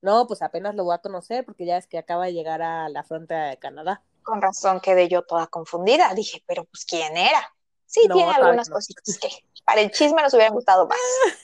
No, 0.03 0.27
pues 0.27 0.43
apenas 0.43 0.75
lo 0.75 0.85
voy 0.85 0.95
a 0.95 0.99
conocer 0.99 1.45
porque 1.45 1.65
ya 1.65 1.77
es 1.79 1.87
que 1.87 1.99
acaba 1.99 2.27
de 2.27 2.33
llegar 2.35 2.61
a 2.63 2.89
la 2.89 3.05
frontera 3.05 3.49
de 3.49 3.57
Canadá. 3.59 4.03
Con 4.23 4.41
razón 4.41 4.81
quedé 4.81 5.09
yo 5.09 5.23
toda 5.23 5.47
confundida. 5.47 6.13
Dije, 6.15 6.43
pero 6.47 6.65
pues 6.65 6.85
¿quién 6.85 7.17
era? 7.17 7.41
Sí, 7.87 8.03
No, 8.09 8.15
tiene 8.15 8.31
algunas 8.33 8.69
no. 8.69 8.77
cositas 8.77 9.19
que 9.19 9.29
para 9.65 9.81
el 9.81 9.91
chisme 9.91 10.23
nos 10.23 10.35
hubieran 10.35 10.55
gustado 10.55 10.87
más. 10.87 10.99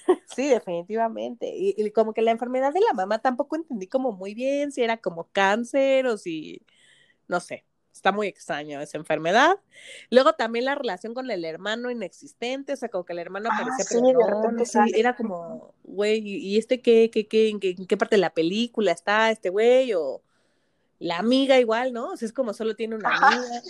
Sí, 0.27 0.49
definitivamente. 0.49 1.49
Y, 1.49 1.75
y 1.77 1.91
como 1.91 2.13
que 2.13 2.23
la 2.23 2.31
enfermedad 2.31 2.73
de 2.73 2.81
la 2.81 2.93
mamá 2.93 3.19
tampoco 3.21 3.57
entendí 3.57 3.89
como 3.89 4.13
muy 4.13 4.35
bien 4.35 4.73
si 4.73 4.83
era 4.83 4.99
como 4.99 5.29
cáncer 5.33 6.07
o 6.07 6.17
si, 6.19 6.65
no 7.29 7.41
sé, 7.41 7.67
está 7.99 8.13
muy 8.13 8.29
extraño 8.29 8.81
esa 8.81 8.97
enfermedad. 8.97 9.59
Luego 10.11 10.33
también 10.35 10.65
la 10.65 10.75
relación 10.75 11.15
con 11.15 11.31
el 11.31 11.45
hermano 11.45 11.91
inexistente, 11.91 12.73
o 12.73 12.77
sea, 12.77 12.89
como 12.89 13.05
que 13.05 13.13
el 13.13 13.19
hermano 13.19 13.49
Ah, 13.53 13.67
sí, 13.79 13.99
pero 14.01 14.19
de 14.19 14.35
repente 14.35 14.67
sí, 14.67 14.79
era 14.95 15.17
como, 15.17 15.75
güey, 15.85 16.21
¿y 16.21 16.59
este 16.59 16.81
qué, 16.81 17.11
qué, 17.11 17.27
qué, 17.27 17.49
en 17.49 17.61
qué, 17.61 17.71
en 17.77 17.87
qué 17.87 17.97
parte 17.97 18.17
de 18.17 18.21
la 18.21 18.31
película 18.31 18.93
está 18.93 19.31
este 19.31 19.51
güey? 19.51 19.93
O 19.95 20.23
la 20.99 21.19
amiga 21.19 21.59
igual, 21.59 21.93
¿no? 21.93 22.13
O 22.13 22.17
sea, 22.17 22.27
es 22.27 22.33
como 22.33 22.53
solo 22.53 22.75
tiene 22.77 22.97
una 22.97 23.11
amiga. 23.17 23.63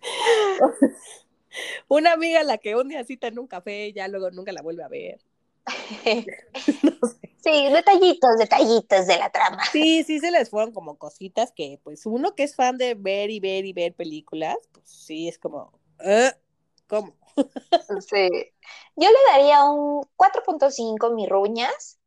Una 1.88 2.12
amiga 2.12 2.40
a 2.40 2.44
la 2.44 2.58
que 2.58 2.76
un 2.76 2.88
día 2.88 3.02
cita 3.04 3.28
en 3.28 3.38
un 3.38 3.46
café, 3.46 3.90
ya 3.92 4.08
luego 4.08 4.30
nunca 4.30 4.52
la 4.52 4.60
vuelve 4.60 4.84
a 4.84 4.88
ver. 4.88 5.20
No 6.82 7.08
sé. 7.08 7.36
Sí, 7.42 7.68
detallitos, 7.72 8.38
detallitos 8.38 9.06
de 9.06 9.18
la 9.18 9.30
trama. 9.30 9.62
Sí, 9.72 10.02
sí 10.04 10.18
se 10.18 10.30
les 10.30 10.50
fueron 10.50 10.72
como 10.72 10.98
cositas 10.98 11.52
que, 11.52 11.78
pues, 11.84 12.06
uno 12.06 12.34
que 12.34 12.42
es 12.42 12.56
fan 12.56 12.76
de 12.76 12.94
ver 12.94 13.30
y 13.30 13.40
ver 13.40 13.64
y 13.64 13.72
ver 13.72 13.94
películas, 13.94 14.56
pues 14.72 14.88
sí 14.88 15.28
es 15.28 15.38
como, 15.38 15.72
¿eh? 16.00 16.32
¿Cómo? 16.88 17.14
Sí. 18.08 18.28
Yo 18.96 19.08
le 19.10 19.16
daría 19.32 19.64
un 19.64 20.02
4.5 20.16 21.10
mirruñas 21.10 21.98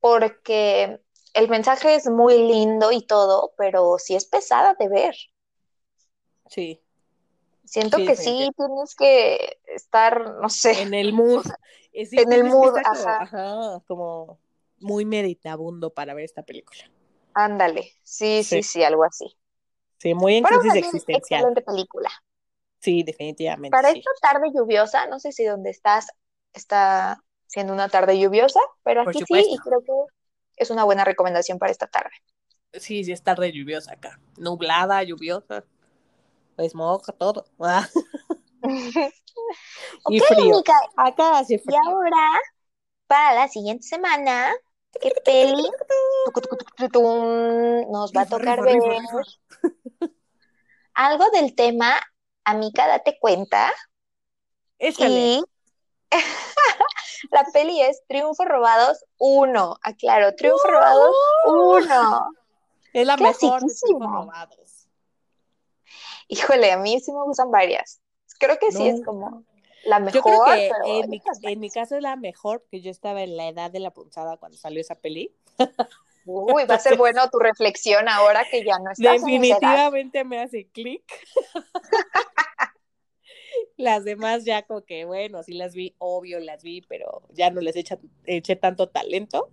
porque 0.00 1.00
el 1.34 1.48
mensaje 1.48 1.94
es 1.96 2.08
muy 2.08 2.38
lindo 2.38 2.92
y 2.92 3.06
todo, 3.06 3.54
pero 3.56 3.98
sí 3.98 4.14
es 4.16 4.26
pesada 4.26 4.74
de 4.78 4.88
ver. 4.88 5.14
Sí, 6.48 6.80
Siento 7.64 7.98
Sí, 7.98 8.04
que 8.06 8.16
sí 8.16 8.50
tienes 8.56 8.94
que 8.94 9.58
estar, 9.66 10.20
no 10.40 10.48
sé, 10.48 10.82
en 10.82 10.94
el 10.94 11.12
mood. 11.12 11.44
En 11.92 12.32
el 12.32 12.44
mood, 12.44 12.72
como, 12.72 13.08
ajá. 13.08 13.82
como 13.86 14.40
muy 14.80 15.04
meditabundo 15.04 15.92
para 15.92 16.14
ver 16.14 16.24
esta 16.24 16.42
película. 16.42 16.90
ándale. 17.34 17.92
Sí, 18.02 18.42
sí, 18.44 18.62
Sí. 18.62 18.62
sí, 18.62 18.84
algo 18.84 19.04
así. 19.04 19.36
Sí, 19.98 20.14
muy 20.14 20.36
en 20.36 20.44
Pero 20.44 20.58
crisis 20.60 20.70
una 20.72 20.80
existencial. 20.86 21.40
excelente 21.40 21.62
película. 21.62 22.10
Sí, 22.80 23.02
definitivamente. 23.04 23.70
Para 23.70 23.92
sí. 23.92 23.98
esta 23.98 24.10
tarde 24.20 24.50
lluviosa, 24.54 25.06
no 25.06 25.18
sé 25.20 25.32
si 25.32 25.44
donde 25.44 25.70
estás 25.70 26.08
está 26.52 27.22
siendo 27.46 27.72
una 27.72 27.88
tarde 27.88 28.18
lluviosa, 28.18 28.60
pero 28.82 29.02
aquí 29.02 29.20
sí, 29.20 29.46
y 29.50 29.58
creo 29.58 29.80
que 29.82 29.92
es 30.56 30.70
una 30.70 30.84
buena 30.84 31.04
recomendación 31.04 31.58
para 31.58 31.70
esta 31.72 31.86
tarde. 31.86 32.10
Sí, 32.72 33.04
sí, 33.04 33.12
está 33.12 33.34
re 33.34 33.52
lluviosa 33.52 33.92
acá. 33.92 34.18
Nublada, 34.38 35.02
lluviosa. 35.02 35.64
Smog, 36.58 37.02
todo. 37.18 37.44
Y 40.08 40.20
Ok, 40.20 40.26
frío. 40.26 40.54
amiga, 40.54 40.74
Acá 40.96 41.38
hace 41.38 41.54
y 41.54 41.58
frío. 41.58 41.78
ahora, 41.86 42.40
para 43.06 43.34
la 43.34 43.48
siguiente 43.48 43.82
semana, 43.84 44.52
¿qué 45.00 45.10
peli 45.24 45.62
nos 47.90 48.12
va 48.12 48.22
a 48.22 48.26
tocar 48.26 48.62
ver? 48.62 48.80
Algo 50.94 51.30
del 51.30 51.54
tema, 51.54 52.00
amiga, 52.44 52.86
date 52.86 53.18
cuenta. 53.20 53.72
Échale. 54.78 55.20
Y 55.20 55.44
la 57.30 57.44
peli 57.52 57.80
es 57.80 58.02
Triunfos 58.06 58.46
Robados 58.46 59.04
1. 59.18 59.76
Aclaro, 59.82 60.34
Triunfos 60.34 60.70
Robados 60.70 61.14
1. 61.46 62.30
Es 62.92 63.06
la 63.06 63.16
mejor 63.16 63.62
de 63.62 63.74
robados. 63.98 64.88
Híjole, 66.28 66.72
a 66.72 66.76
mí 66.76 67.00
sí 67.00 67.10
me 67.12 67.22
gustan 67.22 67.50
varias. 67.50 68.01
Creo 68.42 68.58
que 68.58 68.72
sí 68.72 68.88
es 68.88 69.04
como 69.04 69.44
la 69.84 69.98
Yo 69.98 70.04
mejor. 70.04 70.22
creo 70.22 70.44
que 70.44 70.70
pero 70.72 71.04
en 71.04 71.10
mi, 71.10 71.22
en 71.42 71.70
caso 71.70 71.96
es 71.96 72.02
la 72.02 72.16
mejor, 72.16 72.60
porque 72.62 72.80
yo 72.80 72.90
estaba 72.90 73.22
en 73.22 73.36
la 73.36 73.46
edad 73.48 73.70
de 73.70 73.78
la 73.78 73.92
punzada 73.92 74.36
cuando 74.36 74.58
salió 74.58 74.80
esa 74.80 74.96
peli. 74.96 75.32
Uy, 76.24 76.64
va 76.68 76.74
a 76.74 76.78
ser 76.78 76.96
bueno 76.96 77.28
tu 77.30 77.38
reflexión 77.38 78.08
ahora 78.08 78.44
que 78.50 78.64
ya 78.64 78.78
no 78.78 78.90
estás 78.90 78.98
en 78.98 79.04
esa 79.04 79.14
edad. 79.14 79.20
Definitivamente 79.20 80.24
me 80.24 80.40
hace 80.40 80.68
clic. 80.68 81.04
Las 83.76 84.04
demás 84.04 84.44
ya 84.44 84.62
como 84.62 84.82
que, 84.82 85.04
bueno, 85.04 85.42
sí 85.42 85.52
las 85.54 85.74
vi, 85.74 85.94
obvio 85.98 86.40
las 86.40 86.62
vi, 86.62 86.82
pero 86.82 87.22
ya 87.30 87.50
no 87.50 87.60
les 87.60 87.76
echa, 87.76 87.98
eché 88.24 88.56
tanto 88.56 88.88
talento. 88.88 89.50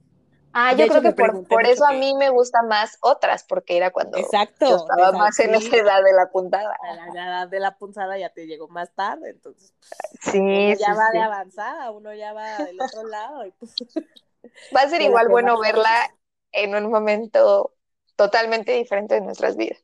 Ah, 0.53 0.73
De 0.75 0.75
yo 0.75 0.87
hecho, 0.87 0.99
creo 1.01 1.01
que 1.01 1.11
por, 1.11 1.47
por 1.47 1.65
eso 1.65 1.85
a 1.85 1.93
mí 1.93 2.13
me 2.15 2.29
gustan 2.29 2.67
más 2.67 2.97
otras, 3.01 3.43
porque 3.43 3.77
era 3.77 3.91
cuando 3.91 4.17
Exacto. 4.21 4.65
yo 4.67 4.75
estaba 4.75 5.11
más 5.13 5.39
en 5.39 5.55
esa 5.55 5.77
edad 5.77 6.03
de 6.03 6.13
la 6.13 6.29
puntada. 6.31 6.75
a 6.81 6.95
la 6.95 7.07
edad 7.25 7.47
de 7.49 7.59
la 7.59 7.77
punzada 7.77 8.17
ya 8.17 8.29
te 8.29 8.47
llegó 8.47 8.67
más 8.69 8.93
tarde, 8.93 9.29
entonces 9.31 9.73
Sí, 10.21 10.39
uno 10.51 10.73
sí, 10.77 10.77
ya 10.79 10.95
va 10.95 11.11
sí. 11.11 11.17
de 11.17 11.19
avanzada, 11.21 11.91
uno 11.91 12.13
ya 12.13 12.33
va 12.33 12.63
del 12.65 12.81
otro 12.81 13.03
lado. 13.03 13.45
Y 13.45 13.51
pues, 13.53 13.75
Va 14.75 14.81
a 14.81 14.89
ser 14.89 15.01
igual 15.01 15.29
bueno 15.29 15.59
más 15.59 15.59
verla 15.59 16.09
en 16.51 16.75
un 16.75 16.89
momento 16.91 17.75
totalmente 18.15 18.71
diferente 18.73 19.15
de 19.15 19.21
nuestras 19.21 19.55
vidas. 19.57 19.83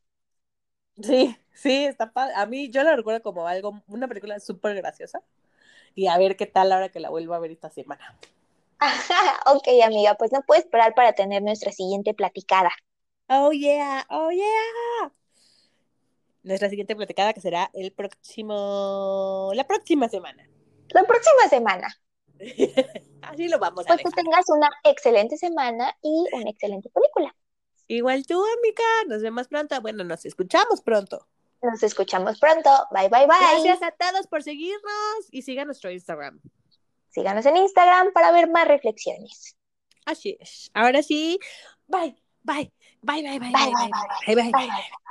Sí, 1.02 1.36
sí, 1.54 1.86
está 1.86 2.12
padre. 2.14 2.34
A 2.36 2.46
mí 2.46 2.70
yo 2.72 2.84
la 2.84 2.96
recuerdo 2.96 3.22
como 3.22 3.48
algo, 3.48 3.84
una 3.88 4.08
película 4.08 4.40
súper 4.40 4.76
graciosa. 4.76 5.22
Y 5.96 6.08
a 6.08 6.18
ver 6.18 6.38
qué 6.38 6.48
tal 6.48 6.72
ahora 6.74 6.90
que 6.90 7.00
la 7.02 7.10
vuelvo 7.12 7.34
a 7.36 7.40
ver 7.40 7.52
esta 7.52 7.70
semana. 7.72 8.18
ok, 9.46 9.68
amiga, 9.84 10.16
pues 10.16 10.32
no 10.32 10.42
puedo 10.42 10.62
esperar 10.62 10.94
para 10.94 11.14
tener 11.14 11.42
nuestra 11.42 11.72
siguiente 11.72 12.14
platicada. 12.14 12.72
Oh 13.28 13.52
yeah, 13.52 14.06
oh 14.10 14.30
yeah. 14.32 15.12
Nuestra 16.44 16.70
siguiente 16.70 16.96
platicada 16.96 17.34
que 17.34 17.42
será 17.42 17.72
el 17.74 17.92
próximo, 17.92 19.52
la 19.54 19.66
próxima 19.66 20.10
semana. 20.10 20.48
La 20.90 21.04
próxima 21.04 21.50
semana. 21.50 21.88
Así 23.22 23.48
lo 23.48 23.58
vamos 23.60 23.86
a 23.86 23.94
Pues 23.94 24.04
que 24.04 24.22
tengas 24.22 24.46
una 24.50 24.70
excelente 24.84 25.38
semana 25.38 25.98
y 26.02 26.26
una 26.34 26.50
excelente 26.50 26.90
película. 26.90 27.36
Igual 27.88 28.26
tú, 28.26 28.44
amiga. 28.60 28.84
Nos 29.08 29.22
vemos 29.22 29.48
pronto. 29.48 29.80
Bueno, 29.82 30.04
nos 30.04 30.26
escuchamos 30.26 30.82
pronto. 30.82 31.28
Nos 31.62 31.82
escuchamos 31.82 32.40
pronto. 32.40 32.70
Bye, 32.92 33.10
bye, 33.10 33.26
bye. 33.26 33.64
Gracias 33.64 33.82
a 33.82 33.92
todos 33.92 34.28
por 34.28 34.44
seguirnos 34.44 35.28
y 35.32 35.42
sigan 35.42 35.68
nuestro 35.68 35.90
Instagram. 35.90 36.40
Síganos 37.16 37.46
en 37.46 37.56
Instagram 37.56 38.12
para 38.14 38.32
ver 38.34 38.50
más 38.50 38.68
reflexiones. 38.68 39.56
Así 40.06 40.38
es. 40.40 40.70
Ahora 40.74 41.02
sí. 41.02 41.40
Bye, 41.88 42.16
bye, 42.44 42.72
bye, 43.02 43.22
bye, 43.24 43.40
bye, 43.40 43.40
bye, 43.40 43.52
Bye, 43.54 43.72
bye, 43.72 43.72
bye, 43.72 44.08
bye, 44.28 44.36
bye, 44.36 44.36
bye, 44.36 44.52
Bye, 44.52 44.68
bye. 44.68 44.68
bye. 44.68 45.05